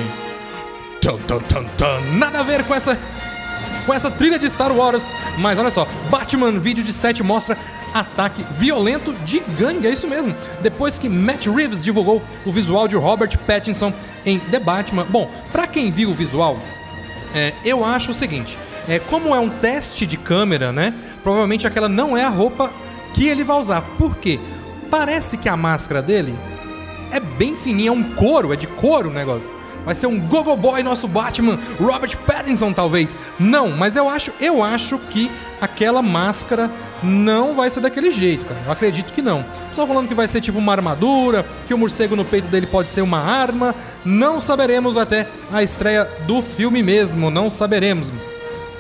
Tum, 1.02 1.18
tum, 1.18 1.40
tum. 1.76 2.18
Nada 2.18 2.42
a 2.42 2.44
ver 2.44 2.64
com 2.66 2.76
essa 2.76 2.96
com 3.84 3.94
essa 3.94 4.12
trilha 4.12 4.38
de 4.38 4.48
Star 4.48 4.72
Wars. 4.72 5.16
Mas 5.40 5.58
olha 5.58 5.72
só, 5.72 5.88
Batman 6.10 6.52
vídeo 6.60 6.84
de 6.84 6.94
7 6.94 7.24
mostra 7.24 7.58
ataque 7.94 8.46
violento 8.52 9.14
de 9.26 9.40
gangue, 9.58 9.88
é 9.88 9.92
isso 9.92 10.08
mesmo. 10.08 10.36
Depois 10.62 11.00
que 11.00 11.10
Matt 11.10 11.48
Reeves 11.48 11.84
divulgou 11.84 12.22
o 12.46 12.52
visual 12.52 12.88
de 12.88 12.96
Robert 12.96 13.36
Pattinson 13.40 13.92
em 14.24 14.38
The 14.38 14.60
Batman. 14.60 15.06
Bom, 15.10 15.32
pra 15.52 15.66
quem 15.66 15.90
viu 15.90 16.12
o 16.12 16.14
visual, 16.14 16.60
é, 17.34 17.54
eu 17.64 17.84
acho 17.84 18.12
o 18.12 18.14
seguinte: 18.14 18.56
é, 18.88 19.00
como 19.00 19.34
é 19.34 19.40
um 19.40 19.50
teste 19.50 20.06
de 20.06 20.18
câmera, 20.18 20.72
né? 20.72 20.94
Provavelmente 21.24 21.66
aquela 21.66 21.90
não 21.90 22.16
é 22.16 22.24
a 22.24 22.30
roupa 22.30 22.72
que 23.16 23.28
ele 23.28 23.44
vai 23.44 23.58
usar. 23.58 23.82
Por 23.98 24.16
quê? 24.18 24.40
Parece 24.98 25.36
que 25.36 25.50
a 25.50 25.58
máscara 25.58 26.02
dele 26.02 26.34
é 27.12 27.20
bem 27.20 27.58
fininha, 27.58 27.90
é 27.90 27.92
um 27.92 28.02
couro, 28.14 28.54
é 28.54 28.56
de 28.56 28.66
couro 28.66 29.10
o 29.10 29.14
negócio. 29.14 29.52
Vai 29.84 29.94
ser 29.94 30.08
um 30.08 30.18
Gogo 30.18 30.56
Boy 30.56 30.82
nosso 30.84 31.06
Batman, 31.06 31.60
Robert 31.78 32.18
Pattinson 32.20 32.72
talvez. 32.72 33.16
Não, 33.38 33.68
mas 33.72 33.98
eu 33.98 34.08
acho, 34.08 34.32
eu 34.40 34.64
acho 34.64 34.98
que 34.98 35.30
aquela 35.60 36.02
máscara 36.02 36.72
não 37.04 37.56
vai 37.56 37.70
ser 37.70 37.82
daquele 37.82 38.10
jeito, 38.10 38.46
cara. 38.46 38.62
Eu 38.66 38.72
acredito 38.72 39.12
que 39.12 39.22
não. 39.22 39.46
Só 39.74 39.86
falando 39.86 40.08
que 40.08 40.16
vai 40.16 40.30
ser 40.30 40.40
tipo 40.40 40.58
uma 40.58 40.72
armadura, 40.72 41.46
que 41.68 41.74
o 41.74 41.78
morcego 41.78 42.16
no 42.16 42.24
peito 42.24 42.48
dele 42.48 42.66
pode 42.66 42.88
ser 42.88 43.02
uma 43.02 43.20
arma. 43.20 43.76
Não 44.06 44.40
saberemos 44.40 44.98
até 44.98 45.28
a 45.52 45.62
estreia 45.62 46.10
do 46.26 46.42
filme 46.42 46.82
mesmo, 46.82 47.30
não 47.30 47.50
saberemos. 47.50 48.14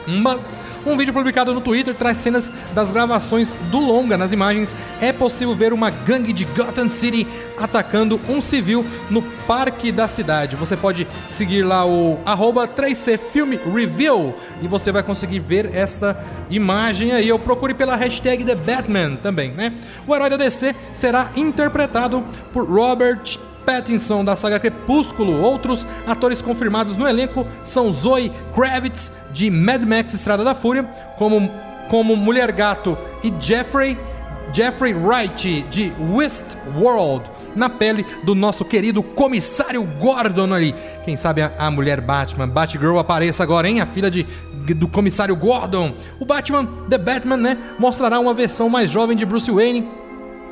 Mas 0.08 0.58
um 0.86 0.96
vídeo 0.96 1.14
publicado 1.14 1.54
no 1.54 1.62
Twitter 1.62 1.96
traz 1.96 2.18
cenas 2.18 2.52
das 2.74 2.92
gravações 2.92 3.54
do 3.72 3.80
longa. 3.80 4.18
Nas 4.18 4.32
imagens 4.32 4.76
é 5.02 5.12
possível 5.12 5.56
ver 5.56 5.74
uma 5.74 5.90
gangue 5.90 6.32
de 6.32 6.46
Gotham 6.46 6.90
City 6.90 7.28
atacando 7.58 8.20
um 8.30 8.40
civil 8.40 8.86
no 9.10 9.22
parque 9.48 9.92
da 9.92 10.08
cidade. 10.08 10.56
Você 10.56 10.78
pode 10.78 11.08
seguir 11.28 11.64
lá 11.64 11.86
o 11.86 12.20
arroba 12.26 12.68
3C 12.68 13.18
Filme 13.18 13.60
Review 13.74 14.36
e 14.62 14.68
você 14.68 14.92
vai 14.92 15.02
conseguir 15.02 15.40
ver 15.40 15.74
essa 15.74 16.18
imagem 16.50 17.12
aí. 17.12 17.28
Eu 17.28 17.40
procure 17.40 17.74
pela 17.74 17.96
hashtag 17.96 18.44
The 18.44 18.56
Batman 18.56 19.16
também, 19.16 19.52
né? 19.52 19.74
O 20.08 20.16
herói 20.16 20.30
da 20.30 20.38
DC 20.38 20.76
será 20.94 21.32
interpretado 21.36 22.24
por 22.54 22.70
Robert 22.70 23.38
Pattinson 23.66 24.24
da 24.24 24.36
saga 24.36 24.60
Crepúsculo. 24.60 25.42
Outros 25.42 25.86
atores 26.06 26.42
confirmados 26.42 26.96
no 26.96 27.08
elenco 27.08 27.46
são 27.64 27.92
Zoe 27.92 28.32
Kravitz 28.54 29.12
de 29.32 29.50
Mad 29.50 29.84
Max 29.84 30.14
Estrada 30.14 30.44
da 30.44 30.56
Fúria, 30.56 30.84
como, 31.18 31.52
como 31.90 32.16
Mulher 32.16 32.52
Gato 32.52 32.98
e 33.24 33.34
Jeffrey 33.40 33.98
Jeffrey 34.54 34.94
Wright 34.94 35.64
de 35.70 35.92
Westworld 36.14 37.26
na 37.56 37.70
pele 37.70 38.06
do 38.24 38.36
nosso 38.36 38.66
querido 38.66 39.02
comissário 39.02 39.84
Gordon 40.00 40.54
ali. 40.54 40.76
Quem 41.04 41.18
sabe 41.18 41.42
a, 41.42 41.52
a 41.58 41.72
mulher 41.72 42.02
Batman, 42.02 42.48
Batgirl 42.48 43.00
apareça 43.00 43.44
agora, 43.44 43.68
hein? 43.68 43.80
A 43.80 43.86
filha 43.86 44.12
de, 44.12 44.24
do 44.76 44.88
comissário 44.88 45.36
Gordon. 45.36 45.94
O 46.20 46.26
Batman, 46.26 46.68
The 46.90 46.98
Batman, 46.98 47.38
né? 47.38 47.58
Mostrará 47.80 48.20
uma 48.20 48.34
versão 48.34 48.70
mais 48.70 48.90
jovem 48.90 49.16
de 49.16 49.26
Bruce 49.26 49.50
Wayne 49.50 50.05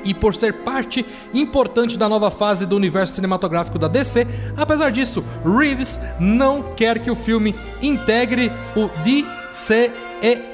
e 0.04 0.14
por 0.14 0.36
ser 0.36 0.54
parte 0.64 1.06
importante 1.34 1.98
da 1.98 2.10
nova 2.10 2.30
fase 2.32 2.66
do 2.66 2.76
universo 2.76 3.16
cinematográfico 3.16 3.80
da 3.80 3.88
DC, 3.88 4.28
apesar 4.58 4.92
disso, 4.92 5.24
Reeves 5.46 6.00
não 6.20 6.62
quer 6.76 7.00
que 7.00 7.12
o 7.12 7.16
filme 7.16 7.56
integre 7.82 8.52
o 8.76 8.90
DCEU, 9.04 9.94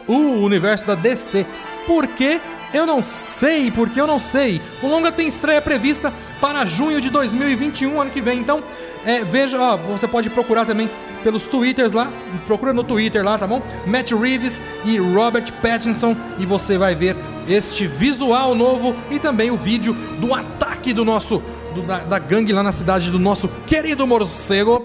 o 0.08 0.44
universo 0.44 0.86
da 0.86 0.96
DC. 0.96 1.46
Por 1.86 2.08
quê? 2.08 2.40
Eu 2.74 2.86
não 2.86 3.02
sei, 3.02 3.72
porque 3.72 4.00
eu 4.00 4.06
não 4.06 4.20
sei. 4.20 4.62
O 4.82 4.88
longa 4.88 5.12
tem 5.12 5.28
estreia 5.28 5.62
prevista 5.62 6.14
para 6.40 6.66
junho 6.66 7.02
de 7.02 7.10
2021, 7.10 8.00
ano 8.00 8.12
que 8.12 8.22
vem. 8.22 8.40
Então, 8.40 8.64
é, 9.06 9.24
veja, 9.24 9.60
ó, 9.60 9.78
você 9.78 10.08
pode 10.08 10.30
procurar 10.30 10.66
também 10.66 10.90
pelos 11.24 11.44
twitters 11.48 11.94
lá, 11.94 12.12
procura 12.46 12.74
no 12.74 12.84
Twitter 12.84 13.24
lá, 13.24 13.38
tá 13.38 13.48
bom? 13.48 13.62
Matt 13.86 14.12
Reeves 14.12 14.62
e 14.86 14.98
Robert 14.98 15.52
Pattinson 15.62 16.16
e 16.38 16.46
você 16.46 16.78
vai 16.78 16.96
ver 16.96 17.16
este 17.50 17.88
visual 17.88 18.54
novo 18.56 18.96
e 19.10 19.20
também 19.20 19.50
o 19.52 19.58
vídeo 19.58 19.94
do 20.20 20.34
ataque 20.34 20.94
do 20.94 21.04
nosso 21.04 21.42
do- 21.74 21.82
da, 21.84 22.00
da 22.00 22.20
gangue 22.20 22.54
lá 22.54 22.64
na 22.64 22.72
cidade 22.72 23.12
do 23.12 23.20
nosso 23.20 23.48
querido 23.66 24.06
morcego. 24.08 24.82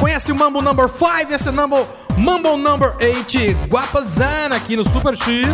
Conhece 0.00 0.30
o 0.32 0.36
Mambo 0.36 0.62
Number 0.62 0.88
5? 0.88 1.32
Esse 1.34 1.48
é 1.48 1.52
Mambo, 1.52 1.86
Mambo 2.16 2.56
Number 2.56 2.94
8, 3.00 3.66
Guapazana 3.68 4.56
aqui 4.56 4.76
no 4.76 4.84
Super 4.88 5.16
X. 5.16 5.48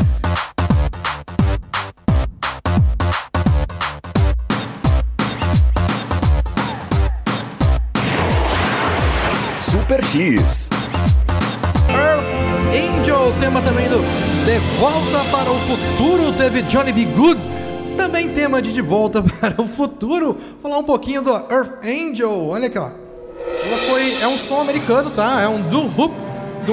Super 9.60 10.02
X. 10.02 10.68
Angel, 12.74 13.32
tema 13.38 13.62
também 13.62 13.88
do 13.88 13.98
De 14.44 14.58
Volta 14.80 15.20
para 15.30 15.48
o 15.48 15.54
Futuro, 15.54 16.32
teve 16.32 16.60
Johnny 16.62 16.92
B. 16.92 17.04
Good. 17.04 17.40
Também 17.96 18.30
tema 18.30 18.60
de 18.60 18.72
De 18.72 18.82
Volta 18.82 19.22
para 19.40 19.62
o 19.62 19.68
Futuro. 19.68 20.36
Falar 20.60 20.78
um 20.78 20.82
pouquinho 20.82 21.22
do 21.22 21.30
Earth 21.30 21.84
Angel, 21.84 22.48
olha 22.48 22.66
aqui 22.66 22.76
ó. 22.76 22.90
Ela 23.64 23.78
foi, 23.88 24.12
é 24.20 24.26
um 24.26 24.36
som 24.36 24.60
americano, 24.60 25.08
tá? 25.10 25.40
É 25.40 25.46
um 25.48 25.62
do 25.62 25.82
hoop 25.82 26.12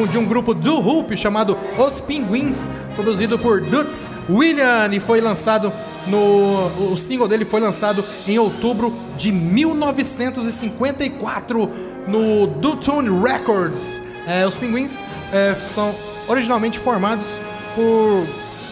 de 0.10 0.18
um, 0.18 0.26
grupo 0.26 0.56
do 0.56 0.80
hoop 0.80 1.16
chamado 1.16 1.56
Os 1.78 2.02
Pinguins, 2.02 2.66
produzido 2.96 3.38
por 3.38 3.62
Dutz 3.62 4.10
William 4.28 4.90
e 4.92 5.00
foi 5.00 5.22
lançado 5.22 5.72
no 6.08 6.66
o 6.92 6.98
single 6.98 7.28
dele 7.28 7.46
foi 7.46 7.60
lançado 7.60 8.04
em 8.28 8.40
outubro 8.40 8.92
de 9.18 9.32
1954 9.32 11.70
no 12.08 12.48
Dutune 12.48 13.22
Records. 13.22 14.02
É, 14.27 14.45
os 14.45 14.55
Pinguins 14.55 14.99
é, 15.34 15.55
são 15.65 15.93
originalmente 16.27 16.79
formados 16.79 17.39
por, 17.75 18.27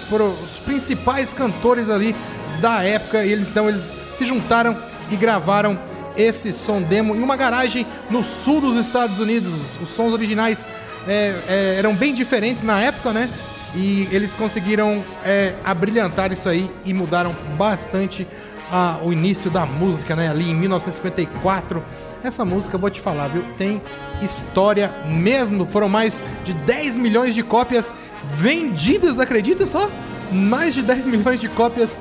por 0.09 0.21
os 0.21 0.59
principais 0.65 1.33
cantores 1.33 1.89
ali 1.89 2.15
da 2.62 2.83
época 2.83 3.23
e 3.23 3.33
então 3.33 3.69
eles 3.69 3.93
se 4.12 4.25
juntaram 4.25 4.77
e 5.09 5.15
gravaram 5.15 5.79
esse 6.15 6.51
som 6.51 6.81
demo 6.81 7.15
em 7.15 7.21
uma 7.21 7.35
garagem 7.35 7.85
no 8.09 8.23
sul 8.23 8.59
dos 8.62 8.75
Estados 8.75 9.19
Unidos. 9.19 9.77
Os 9.81 9.89
sons 9.89 10.13
originais 10.13 10.67
é, 11.07 11.35
é, 11.47 11.75
eram 11.77 11.95
bem 11.95 12.13
diferentes 12.13 12.63
na 12.63 12.81
época, 12.81 13.13
né? 13.13 13.29
E 13.75 14.07
eles 14.12 14.35
conseguiram 14.35 15.03
é, 15.23 15.53
abrilhantar 15.63 16.31
isso 16.31 16.49
aí 16.49 16.69
e 16.83 16.93
mudaram 16.93 17.35
bastante 17.57 18.27
ah, 18.71 18.99
o 19.03 19.13
início 19.13 19.49
da 19.49 19.65
música, 19.65 20.15
né? 20.15 20.29
Ali 20.29 20.49
em 20.49 20.55
1954. 20.55 21.83
Essa 22.23 22.43
música, 22.43 22.77
vou 22.77 22.89
te 22.89 22.99
falar, 22.99 23.27
viu? 23.29 23.43
Tem 23.58 23.82
história 24.21 24.93
mesmo. 25.05 25.65
Foram 25.65 25.88
mais 25.88 26.21
de 26.43 26.53
10 26.53 26.97
milhões 26.97 27.34
de 27.34 27.41
cópias 27.43 27.95
vendidas, 28.36 29.19
acredita 29.19 29.65
só? 29.65 29.89
Mais 30.32 30.73
de 30.73 30.82
10 30.82 31.08
milhões 31.08 31.39
de 31.39 31.47
cópias 31.47 31.99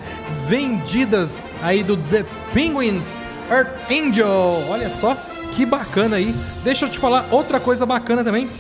vendidas 0.48 1.44
aí 1.62 1.82
do 1.82 1.96
The 1.96 2.24
Penguins 2.52 3.06
Earth 3.50 3.70
Angel. 3.90 4.64
Olha 4.68 4.90
só 4.90 5.16
que 5.54 5.64
bacana 5.64 6.16
aí. 6.16 6.34
Deixa 6.64 6.86
eu 6.86 6.90
te 6.90 6.98
falar 6.98 7.26
outra 7.30 7.60
coisa 7.60 7.86
bacana 7.86 8.24
também. 8.24 8.50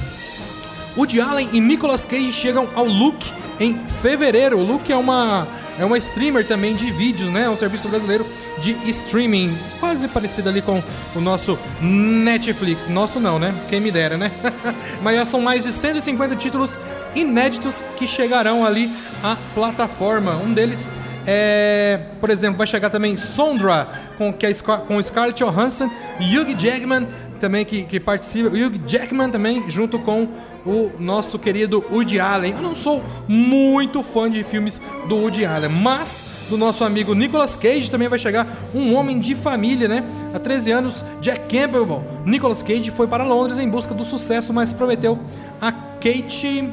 Woody 0.96 1.20
Allen 1.20 1.48
e 1.52 1.60
Nicolas 1.60 2.04
Cage 2.04 2.32
chegam 2.32 2.68
ao 2.74 2.84
Look 2.84 3.32
em 3.58 3.78
fevereiro. 4.00 4.58
O 4.58 4.64
Look 4.64 4.90
é 4.90 4.96
uma 4.96 5.46
é 5.78 5.84
uma 5.84 5.96
streamer 5.98 6.46
também 6.46 6.74
de 6.74 6.90
vídeos, 6.90 7.30
né? 7.30 7.44
É 7.44 7.50
um 7.50 7.56
serviço 7.56 7.88
brasileiro 7.88 8.26
de 8.60 8.72
streaming, 8.90 9.56
quase 9.78 10.08
parecido 10.08 10.48
ali 10.48 10.60
com 10.60 10.82
o 11.14 11.20
nosso 11.20 11.58
Netflix. 11.80 12.88
Nosso 12.88 13.20
não, 13.20 13.38
né? 13.38 13.54
Quem 13.68 13.80
me 13.80 13.90
dera, 13.90 14.16
né? 14.16 14.30
Mas 15.02 15.16
já 15.16 15.24
são 15.24 15.40
mais 15.40 15.62
de 15.62 15.72
150 15.72 16.36
títulos 16.36 16.78
inéditos 17.14 17.82
que 17.96 18.06
chegarão 18.06 18.64
ali 18.64 18.90
à 19.22 19.36
plataforma. 19.54 20.36
Um 20.36 20.52
deles 20.52 20.90
é, 21.30 22.00
por 22.20 22.30
exemplo, 22.30 22.56
vai 22.56 22.66
chegar 22.66 22.88
também 22.88 23.14
Sondra 23.14 23.86
com, 24.16 24.32
que 24.32 24.46
é 24.46 24.54
com 24.86 25.02
Scarlett 25.02 25.44
Johansson, 25.44 25.90
Hugh 26.18 26.54
Jackman 26.58 27.06
também 27.38 27.64
que, 27.64 27.84
que 27.84 27.98
participa, 27.98 28.48
Hugh 28.48 28.80
Jackman 28.86 29.30
também 29.30 29.68
junto 29.70 29.98
com 29.98 30.28
o 30.66 30.90
nosso 30.98 31.38
querido 31.38 31.84
Woody 31.90 32.20
Allen. 32.20 32.52
Eu 32.52 32.62
não 32.62 32.76
sou 32.76 33.02
muito 33.26 34.02
fã 34.02 34.30
de 34.30 34.42
filmes 34.44 34.82
do 35.08 35.16
Woody 35.16 35.44
Allen, 35.44 35.70
mas 35.70 36.26
do 36.50 36.56
nosso 36.56 36.84
amigo 36.84 37.14
Nicolas 37.14 37.56
Cage 37.56 37.90
também 37.90 38.08
vai 38.08 38.18
chegar 38.18 38.46
um 38.74 38.94
homem 38.94 39.18
de 39.18 39.34
família, 39.34 39.88
né? 39.88 40.04
Há 40.34 40.38
13 40.38 40.70
anos, 40.72 41.04
Jack 41.20 41.40
Campbell. 41.54 42.04
Nicolas 42.24 42.62
Cage 42.62 42.90
foi 42.90 43.06
para 43.06 43.24
Londres 43.24 43.58
em 43.58 43.68
busca 43.68 43.94
do 43.94 44.04
sucesso, 44.04 44.52
mas 44.52 44.72
prometeu 44.72 45.18
a 45.60 45.72
Kate 45.72 46.70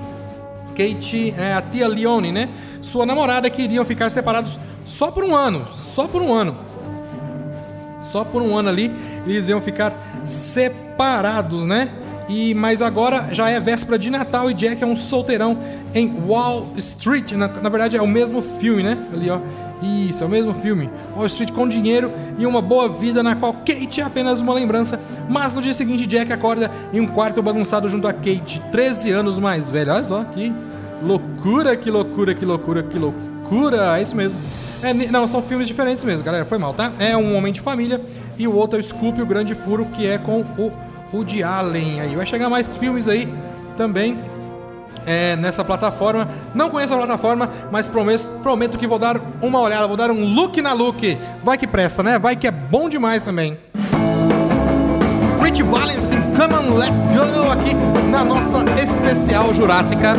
Kate, 0.76 1.34
é, 1.38 1.54
a 1.54 1.62
tia 1.62 1.88
Leone, 1.88 2.32
né? 2.32 2.50
Sua 2.82 3.06
namorada 3.06 3.50
que 3.50 3.62
iriam 3.62 3.86
ficar 3.86 4.12
separados 4.12 4.60
só 4.86 5.10
por 5.10 5.24
um 5.24 5.34
ano. 5.34 5.66
Só 5.72 6.08
por 6.08 6.22
um 6.22 6.34
ano. 6.34 6.56
Só 8.12 8.24
por 8.24 8.42
um 8.42 8.56
ano 8.56 8.70
ali 8.70 8.92
eles 9.26 9.50
iam 9.50 9.62
ficar 9.62 9.94
separados, 10.24 11.66
né? 11.66 11.90
E 12.28 12.54
mas 12.56 12.82
agora 12.82 13.30
já 13.32 13.50
é 13.50 13.60
véspera 13.60 14.00
de 14.00 14.10
Natal 14.10 14.50
e 14.50 14.54
Jack 14.54 14.84
é 14.84 14.88
um 14.88 14.96
solteirão 14.96 15.58
em 15.94 16.14
Wall 16.28 16.68
Street. 16.78 17.34
Na, 17.34 17.48
na 17.48 17.70
verdade 17.70 17.96
é 17.96 18.02
o 18.02 18.08
mesmo 18.08 18.42
filme, 18.42 18.82
né? 18.82 18.98
Ali, 19.14 19.30
ó. 19.30 19.40
Isso, 19.82 20.24
é 20.24 20.28
o 20.28 20.30
mesmo 20.30 20.54
filme. 20.54 20.90
Wall 21.16 21.28
Street 21.28 21.52
com 21.52 21.68
dinheiro 21.68 22.12
e 22.40 22.46
uma 22.46 22.62
boa 22.62 22.90
vida 22.90 23.22
na 23.22 23.36
qual 23.36 23.54
Kate 23.54 24.02
é 24.02 24.04
apenas 24.04 24.42
uma 24.42 24.54
lembrança. 24.54 25.00
Mas 25.30 25.54
no 25.54 25.62
dia 25.62 25.74
seguinte, 25.74 26.08
Jack 26.08 26.32
acorda 26.32 26.72
em 26.94 27.00
um 27.00 27.08
quarto 27.08 27.42
bagunçado 27.42 27.88
junto 27.88 28.08
a 28.08 28.14
Kate, 28.14 28.62
13 28.72 29.12
anos 29.12 29.38
mais 29.38 29.70
velha. 29.70 29.94
Olha 29.94 30.04
só 30.04 30.24
que 30.24 30.52
loucura, 31.04 31.76
que 31.76 31.92
loucura, 31.92 32.34
que 32.34 32.46
loucura, 32.46 32.84
que 32.84 32.98
loucura. 32.98 33.98
É 34.00 34.02
isso 34.02 34.16
mesmo. 34.16 34.40
É, 34.86 34.94
não, 34.94 35.28
são 35.28 35.42
filmes 35.42 35.68
diferentes 35.68 36.04
mesmo, 36.04 36.24
galera. 36.24 36.46
Foi 36.46 36.60
mal, 36.60 36.72
tá? 36.72 36.92
É 37.00 37.18
um 37.18 37.36
Homem 37.36 37.52
de 37.52 37.60
Família 37.60 38.00
e 38.38 38.48
o 38.48 38.56
outro 38.56 38.78
é 38.78 38.82
o 38.82 38.84
Scoop, 38.84 39.20
o 39.20 39.26
Grande 39.26 39.56
Furo, 39.56 39.86
que 39.86 40.06
é 40.06 40.20
com 40.20 40.42
o 40.60 40.72
Woody 41.12 41.42
Allen. 41.42 42.02
Aí 42.02 42.16
vai 42.16 42.24
chegar 42.24 42.52
mais 42.52 42.76
filmes 42.76 43.10
aí 43.10 43.28
também 43.76 44.16
é, 45.08 45.36
nessa 45.38 45.64
plataforma. 45.64 46.30
Não 46.54 46.70
conheço 46.70 46.94
a 46.94 46.98
plataforma, 46.98 47.50
mas 47.72 47.88
prometo, 47.88 48.28
prometo 48.44 48.78
que 48.78 48.86
vou 48.86 49.00
dar 49.00 49.20
uma 49.42 49.60
olhada, 49.60 49.88
vou 49.88 49.98
dar 49.98 50.12
um 50.12 50.36
look 50.36 50.62
na 50.62 50.74
look. 50.74 51.18
Vai 51.44 51.58
que 51.58 51.66
presta, 51.66 52.04
né? 52.04 52.20
Vai 52.20 52.36
que 52.36 52.46
é 52.46 52.52
bom 52.52 52.88
demais 52.88 53.24
também. 53.24 53.58
Rich 55.42 55.64
Valens 55.64 56.06
com 56.06 56.16
Come 56.36 56.54
On 56.54 56.78
Let's 56.78 57.06
Go 57.06 57.52
aqui 57.52 57.74
na 58.12 58.24
nossa 58.24 58.64
especial 58.80 59.52
Jurássica. 59.52 60.14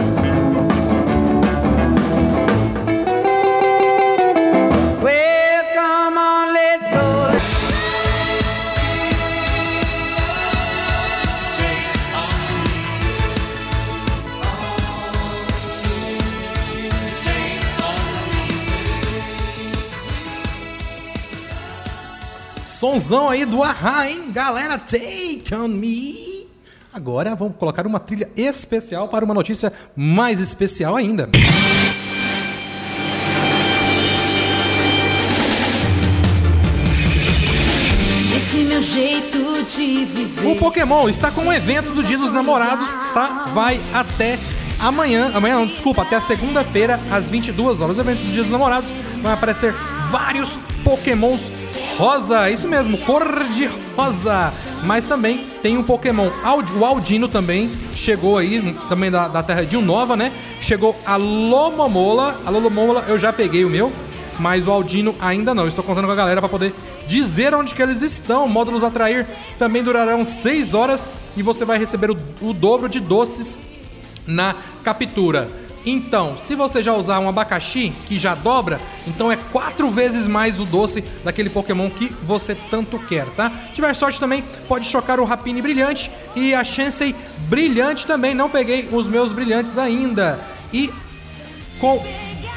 Sonzão 22.86 23.28
aí 23.28 23.44
do 23.44 23.64
Ahá, 23.64 24.08
hein? 24.08 24.30
Galera, 24.30 24.78
take 24.78 25.52
on 25.52 25.66
me. 25.66 26.46
Agora 26.94 27.34
vamos 27.34 27.56
colocar 27.56 27.84
uma 27.84 27.98
trilha 27.98 28.30
especial 28.36 29.08
para 29.08 29.24
uma 29.24 29.34
notícia 29.34 29.72
mais 29.96 30.40
especial 30.40 30.94
ainda. 30.94 31.28
Esse 38.36 38.58
meu 38.58 38.80
jeito 38.80 39.64
de 39.64 40.04
viver. 40.04 40.46
O 40.46 40.54
Pokémon 40.54 41.08
está 41.08 41.32
com 41.32 41.40
um 41.40 41.52
evento 41.52 41.90
do 41.90 42.04
Dia 42.04 42.16
dos 42.16 42.30
Namorados, 42.30 42.92
tá? 43.12 43.46
Vai 43.48 43.80
até 43.94 44.38
amanhã, 44.78 45.32
amanhã 45.34 45.56
não, 45.56 45.66
desculpa, 45.66 46.02
até 46.02 46.20
segunda-feira 46.20 47.00
às 47.10 47.28
22 47.28 47.80
horas. 47.80 47.98
O 47.98 48.00
evento 48.00 48.20
do 48.20 48.30
Dia 48.30 48.44
dos 48.44 48.52
Namorados 48.52 48.88
vai 49.20 49.32
aparecer 49.32 49.74
vários 50.08 50.50
Pokémons 50.84 51.55
rosa, 51.96 52.50
isso 52.50 52.68
mesmo, 52.68 52.98
cor 52.98 53.24
de 53.54 53.68
rosa. 53.96 54.52
Mas 54.84 55.06
também 55.06 55.44
tem 55.62 55.76
um 55.76 55.82
Pokémon, 55.82 56.28
o 56.78 56.84
Aldino 56.84 57.28
também 57.28 57.70
chegou 57.94 58.38
aí, 58.38 58.74
também 58.88 59.10
da, 59.10 59.28
da 59.28 59.42
terra 59.42 59.64
de 59.64 59.76
Unova, 59.76 60.16
né? 60.16 60.32
Chegou 60.60 60.94
a 61.04 61.16
Lomomola, 61.16 62.40
a 62.44 62.50
Lomomola 62.50 63.04
eu 63.08 63.18
já 63.18 63.32
peguei 63.32 63.64
o 63.64 63.70
meu, 63.70 63.92
mas 64.38 64.66
o 64.66 64.70
Aldino 64.70 65.14
ainda 65.20 65.54
não. 65.54 65.66
Estou 65.66 65.82
contando 65.82 66.06
com 66.06 66.12
a 66.12 66.16
galera 66.16 66.40
para 66.40 66.48
poder 66.48 66.72
dizer 67.06 67.54
onde 67.54 67.74
que 67.74 67.82
eles 67.82 68.02
estão. 68.02 68.46
Módulos 68.48 68.84
atrair 68.84 69.26
também 69.58 69.82
durarão 69.82 70.24
6 70.24 70.74
horas 70.74 71.10
e 71.36 71.42
você 71.42 71.64
vai 71.64 71.78
receber 71.78 72.10
o, 72.10 72.18
o 72.42 72.52
dobro 72.52 72.88
de 72.88 73.00
doces 73.00 73.58
na 74.26 74.54
captura. 74.84 75.48
Então, 75.86 76.36
se 76.36 76.56
você 76.56 76.82
já 76.82 76.92
usar 76.92 77.20
um 77.20 77.28
abacaxi 77.28 77.92
que 78.06 78.18
já 78.18 78.34
dobra, 78.34 78.80
então 79.06 79.30
é 79.30 79.36
quatro 79.36 79.88
vezes 79.88 80.26
mais 80.26 80.58
o 80.58 80.64
doce 80.64 81.04
daquele 81.22 81.48
Pokémon 81.48 81.88
que 81.88 82.08
você 82.22 82.56
tanto 82.68 82.98
quer, 82.98 83.24
tá? 83.36 83.52
Tiver 83.72 83.94
sorte 83.94 84.18
também, 84.18 84.42
pode 84.66 84.84
chocar 84.86 85.20
o 85.20 85.24
Rapine 85.24 85.62
brilhante 85.62 86.10
e 86.34 86.52
a 86.52 86.64
Chansey 86.64 87.14
brilhante 87.48 88.04
também. 88.04 88.34
Não 88.34 88.50
peguei 88.50 88.88
os 88.90 89.06
meus 89.06 89.32
brilhantes 89.32 89.78
ainda. 89.78 90.40
E 90.72 90.92
com 91.78 92.04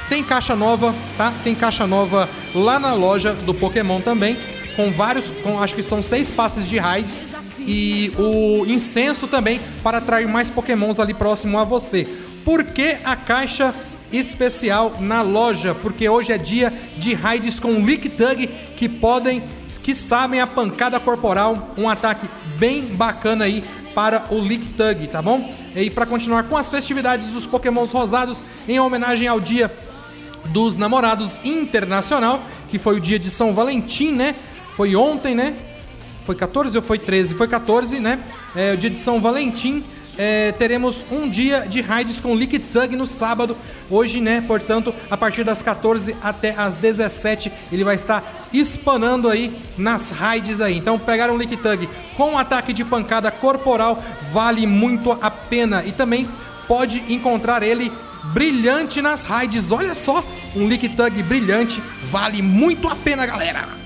tem 0.10 0.24
caixa 0.24 0.56
nova, 0.56 0.96
tá? 1.16 1.32
Tem 1.44 1.54
caixa 1.54 1.86
nova 1.86 2.28
lá 2.56 2.80
na 2.80 2.96
loja 2.96 3.34
do 3.34 3.54
Pokémon 3.54 4.02
também, 4.02 4.40
com 4.76 4.92
vários, 4.92 5.30
com 5.44 5.62
acho 5.62 5.76
que 5.76 5.84
são 5.84 6.02
seis 6.02 6.32
passes 6.32 6.68
de 6.68 6.80
raids 6.80 7.26
e 7.60 8.12
o 8.18 8.66
incenso 8.66 9.28
também 9.28 9.62
para 9.84 10.00
atrair 10.00 10.28
mais 10.28 10.50
Pokémons 10.50 11.00
ali 11.00 11.14
próximo 11.14 11.60
a 11.60 11.64
você. 11.64 12.08
Por 12.50 12.64
que 12.64 12.98
a 13.04 13.16
caixa 13.16 13.76
especial 14.12 14.96
na 15.00 15.22
loja? 15.22 15.76
Porque 15.76 16.10
hoje 16.10 16.32
é 16.32 16.38
dia 16.40 16.74
de 16.98 17.14
raids 17.14 17.60
com 17.60 17.74
Lick 17.74 18.10
Tug 18.10 18.48
que 18.76 18.90
podem, 18.90 19.44
que 19.84 19.94
sabem 19.94 20.42
a 20.42 20.48
pancada 20.48 21.00
corporal, 21.00 21.76
um 21.78 21.88
ataque 21.88 22.28
bem 22.58 22.82
bacana 22.96 23.46
aí 23.46 23.64
para 23.94 24.26
o 24.32 24.40
Lick 24.40 24.66
Tug, 24.70 25.06
tá 25.10 25.22
bom? 25.22 25.54
E 25.76 25.92
para 25.92 26.08
continuar 26.08 26.42
com 26.46 26.58
as 26.58 26.68
festividades 26.72 27.28
dos 27.28 27.46
Pokémons 27.46 27.92
rosados 27.92 28.44
em 28.68 28.80
homenagem 28.80 29.28
ao 29.28 29.40
dia 29.40 29.72
dos 30.46 30.76
Namorados 30.76 31.38
Internacional, 31.46 32.42
que 32.68 32.80
foi 32.80 32.98
o 32.98 33.00
dia 33.00 33.20
de 33.20 33.30
São 33.30 33.54
Valentim, 33.54 34.12
né? 34.12 34.34
Foi 34.76 34.96
ontem, 34.96 35.36
né? 35.36 35.56
Foi 36.26 36.34
14 36.34 36.76
ou 36.76 36.82
foi 36.82 36.98
13? 36.98 37.36
Foi 37.36 37.48
14, 37.48 38.00
né? 38.00 38.20
É 38.56 38.74
o 38.74 38.78
dia 38.78 38.90
de 38.90 38.98
São 38.98 39.22
Valentim. 39.22 39.84
É, 40.22 40.52
teremos 40.52 40.98
um 41.10 41.30
dia 41.30 41.66
de 41.66 41.80
raids 41.80 42.20
com 42.20 42.36
Lick 42.36 42.60
Tug 42.60 42.94
no 42.94 43.08
sábado. 43.08 43.56
Hoje, 43.90 44.20
né? 44.20 44.44
Portanto, 44.46 44.94
a 45.10 45.16
partir 45.16 45.46
das 45.46 45.62
14 45.62 46.14
até 46.22 46.54
as 46.58 46.76
17, 46.76 47.50
ele 47.72 47.86
vai 47.86 47.96
estar 47.96 48.22
espanando 48.52 49.30
aí 49.30 49.58
nas 49.78 50.12
raids 50.12 50.60
aí. 50.60 50.78
Então, 50.78 51.00
pegar 51.00 51.32
um 51.32 51.38
Lick 51.38 51.56
Tug 51.56 51.88
com 52.18 52.38
ataque 52.38 52.74
de 52.74 52.84
pancada 52.84 53.32
corporal 53.32 54.04
vale 54.34 54.68
muito 54.68 55.18
a 55.22 55.32
pena. 55.32 55.86
E 55.86 55.94
também 55.94 56.28
pode 56.68 57.02
encontrar 57.14 57.64
ele 57.64 57.90
brilhante 58.34 59.02
nas 59.02 59.24
raids. 59.24 59.72
Olha 59.72 59.96
só, 59.96 60.22
um 60.54 60.68
Lick 60.68 60.90
Tug 60.90 61.24
brilhante 61.24 61.82
vale 62.12 62.42
muito 62.42 62.90
a 62.90 62.96
pena, 62.98 63.26
galera. 63.26 63.79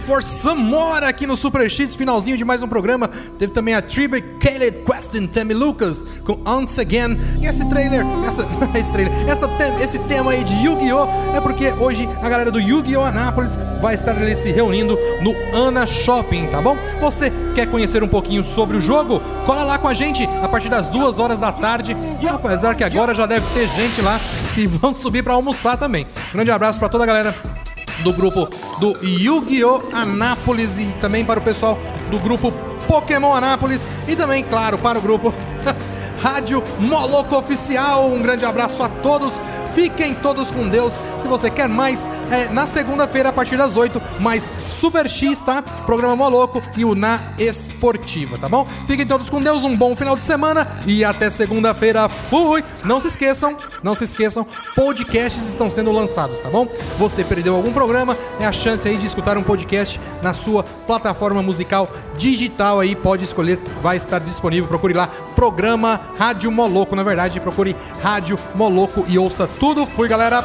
For 0.00 0.22
some 0.22 0.62
more 0.62 1.04
aqui 1.04 1.26
no 1.26 1.36
Super 1.36 1.70
X, 1.70 1.94
finalzinho 1.94 2.36
de 2.36 2.44
mais 2.44 2.62
um 2.62 2.68
programa. 2.68 3.08
Teve 3.38 3.52
também 3.52 3.74
a 3.74 3.82
Tribute 3.82 4.38
Caled 4.40 4.84
Question 4.84 5.26
Tammy 5.26 5.54
Lucas 5.54 6.04
com 6.24 6.40
Once 6.44 6.80
Again. 6.80 7.18
E 7.40 7.46
esse 7.46 7.68
trailer, 7.68 8.04
essa, 8.26 8.46
esse 8.78 8.92
trailer, 8.92 9.12
essa 9.28 9.48
esse 9.82 9.98
tema 10.00 10.32
aí 10.32 10.42
de 10.44 10.54
Yu-Gi-Oh! 10.54 11.36
é 11.36 11.40
porque 11.40 11.70
hoje 11.72 12.08
a 12.22 12.28
galera 12.28 12.50
do 12.50 12.60
Yu-Gi-Oh! 12.60 13.04
Anápolis 13.04 13.58
vai 13.80 13.94
estar 13.94 14.12
ali 14.12 14.34
se 14.34 14.50
reunindo 14.50 14.98
no 15.22 15.34
Ana 15.56 15.86
Shopping, 15.86 16.46
tá 16.46 16.60
bom? 16.60 16.76
Você 17.00 17.32
quer 17.54 17.66
conhecer 17.70 18.02
um 18.02 18.08
pouquinho 18.08 18.42
sobre 18.42 18.76
o 18.76 18.80
jogo? 18.80 19.20
Cola 19.46 19.64
lá 19.64 19.78
com 19.78 19.88
a 19.88 19.94
gente 19.94 20.24
a 20.42 20.48
partir 20.48 20.68
das 20.68 20.88
duas 20.88 21.18
horas 21.18 21.38
da 21.38 21.52
tarde. 21.52 21.96
E 22.20 22.28
apesar 22.28 22.74
que 22.74 22.84
agora 22.84 23.14
já 23.14 23.26
deve 23.26 23.46
ter 23.54 23.68
gente 23.68 24.00
lá 24.00 24.20
que 24.54 24.66
vão 24.68 24.94
subir 24.94 25.22
pra 25.22 25.34
almoçar 25.34 25.76
também. 25.76 26.06
Grande 26.32 26.50
abraço 26.50 26.78
pra 26.78 26.88
toda 26.88 27.04
a 27.04 27.06
galera 27.06 27.59
do 28.02 28.12
grupo 28.12 28.48
do 28.78 28.96
Yu-Gi-Oh! 29.04 29.82
Anápolis 29.92 30.78
e 30.78 30.86
também 31.00 31.24
para 31.24 31.38
o 31.38 31.42
pessoal 31.42 31.78
do 32.10 32.18
grupo 32.18 32.52
Pokémon 32.86 33.34
Anápolis 33.34 33.86
e 34.08 34.16
também, 34.16 34.42
claro, 34.42 34.78
para 34.78 34.98
o 34.98 35.02
grupo 35.02 35.32
Rádio 36.20 36.62
Moloco 36.78 37.36
Oficial. 37.36 38.08
Um 38.08 38.20
grande 38.20 38.44
abraço 38.44 38.82
a 38.82 38.88
todos. 38.88 39.40
Fiquem 39.74 40.14
todos 40.14 40.50
com 40.50 40.68
Deus. 40.68 40.98
Se 41.18 41.28
você 41.28 41.50
quer 41.50 41.68
mais, 41.68 42.08
é 42.30 42.48
na 42.48 42.66
segunda-feira 42.66 43.28
a 43.28 43.32
partir 43.32 43.56
das 43.56 43.76
8, 43.76 44.00
mais 44.20 44.52
Super 44.68 45.08
X, 45.08 45.42
tá? 45.42 45.62
Programa 45.62 46.16
Moloco 46.16 46.62
e 46.76 46.84
o 46.84 46.94
Na 46.94 47.34
Esportiva, 47.38 48.38
tá 48.38 48.48
bom? 48.48 48.66
Fiquem 48.86 49.06
todos 49.06 49.28
com 49.30 49.40
Deus, 49.40 49.62
um 49.62 49.76
bom 49.76 49.94
final 49.94 50.16
de 50.16 50.22
semana 50.22 50.66
e 50.86 51.04
até 51.04 51.30
segunda-feira. 51.30 52.08
Fui! 52.08 52.64
Não 52.84 53.00
se 53.00 53.08
esqueçam, 53.08 53.56
não 53.82 53.94
se 53.94 54.04
esqueçam, 54.04 54.46
podcasts 54.74 55.48
estão 55.48 55.70
sendo 55.70 55.92
lançados, 55.92 56.40
tá 56.40 56.48
bom? 56.48 56.66
Você 56.98 57.22
perdeu 57.22 57.54
algum 57.54 57.72
programa, 57.72 58.16
é 58.38 58.46
a 58.46 58.52
chance 58.52 58.86
aí 58.88 58.96
de 58.96 59.06
escutar 59.06 59.36
um 59.36 59.42
podcast 59.42 60.00
na 60.22 60.32
sua 60.32 60.62
plataforma 60.62 61.42
musical 61.42 61.88
digital 62.16 62.80
aí, 62.80 62.94
pode 62.94 63.24
escolher, 63.24 63.58
vai 63.82 63.96
estar 63.96 64.18
disponível. 64.18 64.68
Procure 64.68 64.94
lá, 64.94 65.08
programa 65.34 66.00
Rádio 66.18 66.50
Moloco, 66.50 66.94
na 66.94 67.02
verdade, 67.02 67.40
procure 67.40 67.74
Rádio 68.02 68.38
Moloco 68.54 69.04
e 69.08 69.18
ouça 69.18 69.46
tudo. 69.60 69.86
Fui, 69.86 70.08
galera! 70.08 70.42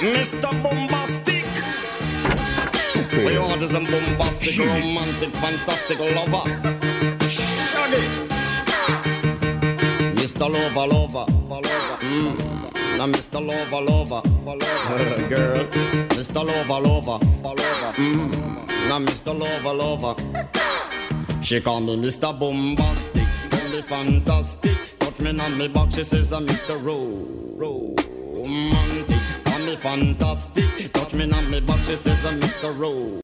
Mr. 0.00 0.50
Bombastic. 0.60 1.46
Super 2.74 3.24
We 3.24 3.36
order 3.38 3.68
some 3.68 3.84
bombastic, 3.86 4.58
romantic, 4.58 5.30
fantastic 5.40 5.98
lover. 6.00 6.44
Shaggy. 7.30 8.02
Mr. 10.18 10.50
Lover, 10.50 10.86
lover, 10.92 11.26
lover. 11.48 11.98
Mm. 12.00 12.98
Now 12.98 13.06
Mr. 13.06 13.40
Lover, 13.40 13.80
lover, 13.80 14.22
girl. 15.28 15.64
Mr. 16.16 16.44
Lover, 16.44 16.80
lover, 16.80 17.18
mm. 17.94 18.88
Now 18.88 18.98
Mr. 18.98 19.32
Lover, 19.38 19.72
lover. 19.72 20.14
She 21.40 21.60
call 21.60 21.80
me 21.80 21.96
Mr. 21.96 22.36
Bombastic, 22.36 23.28
tell 23.50 23.68
me 23.70 23.82
fantastic. 23.82 25.01
Me 25.20 25.38
on 25.38 25.58
me 25.58 25.68
back, 25.68 25.90
she 25.92 26.04
says 26.04 26.32
I'm 26.32 26.46
Mr. 26.46 26.82
Ro, 26.82 27.26
romantic. 28.34 29.20
Call 29.44 29.58
me 29.60 29.76
fantastic, 29.76 30.92
touch 30.92 31.14
me 31.14 31.30
on 31.30 31.50
me 31.50 31.60
back, 31.60 31.78
she 31.80 31.96
says 31.96 32.24
I'm 32.24 32.40
Mr. 32.40 32.76
Ro. 32.76 33.20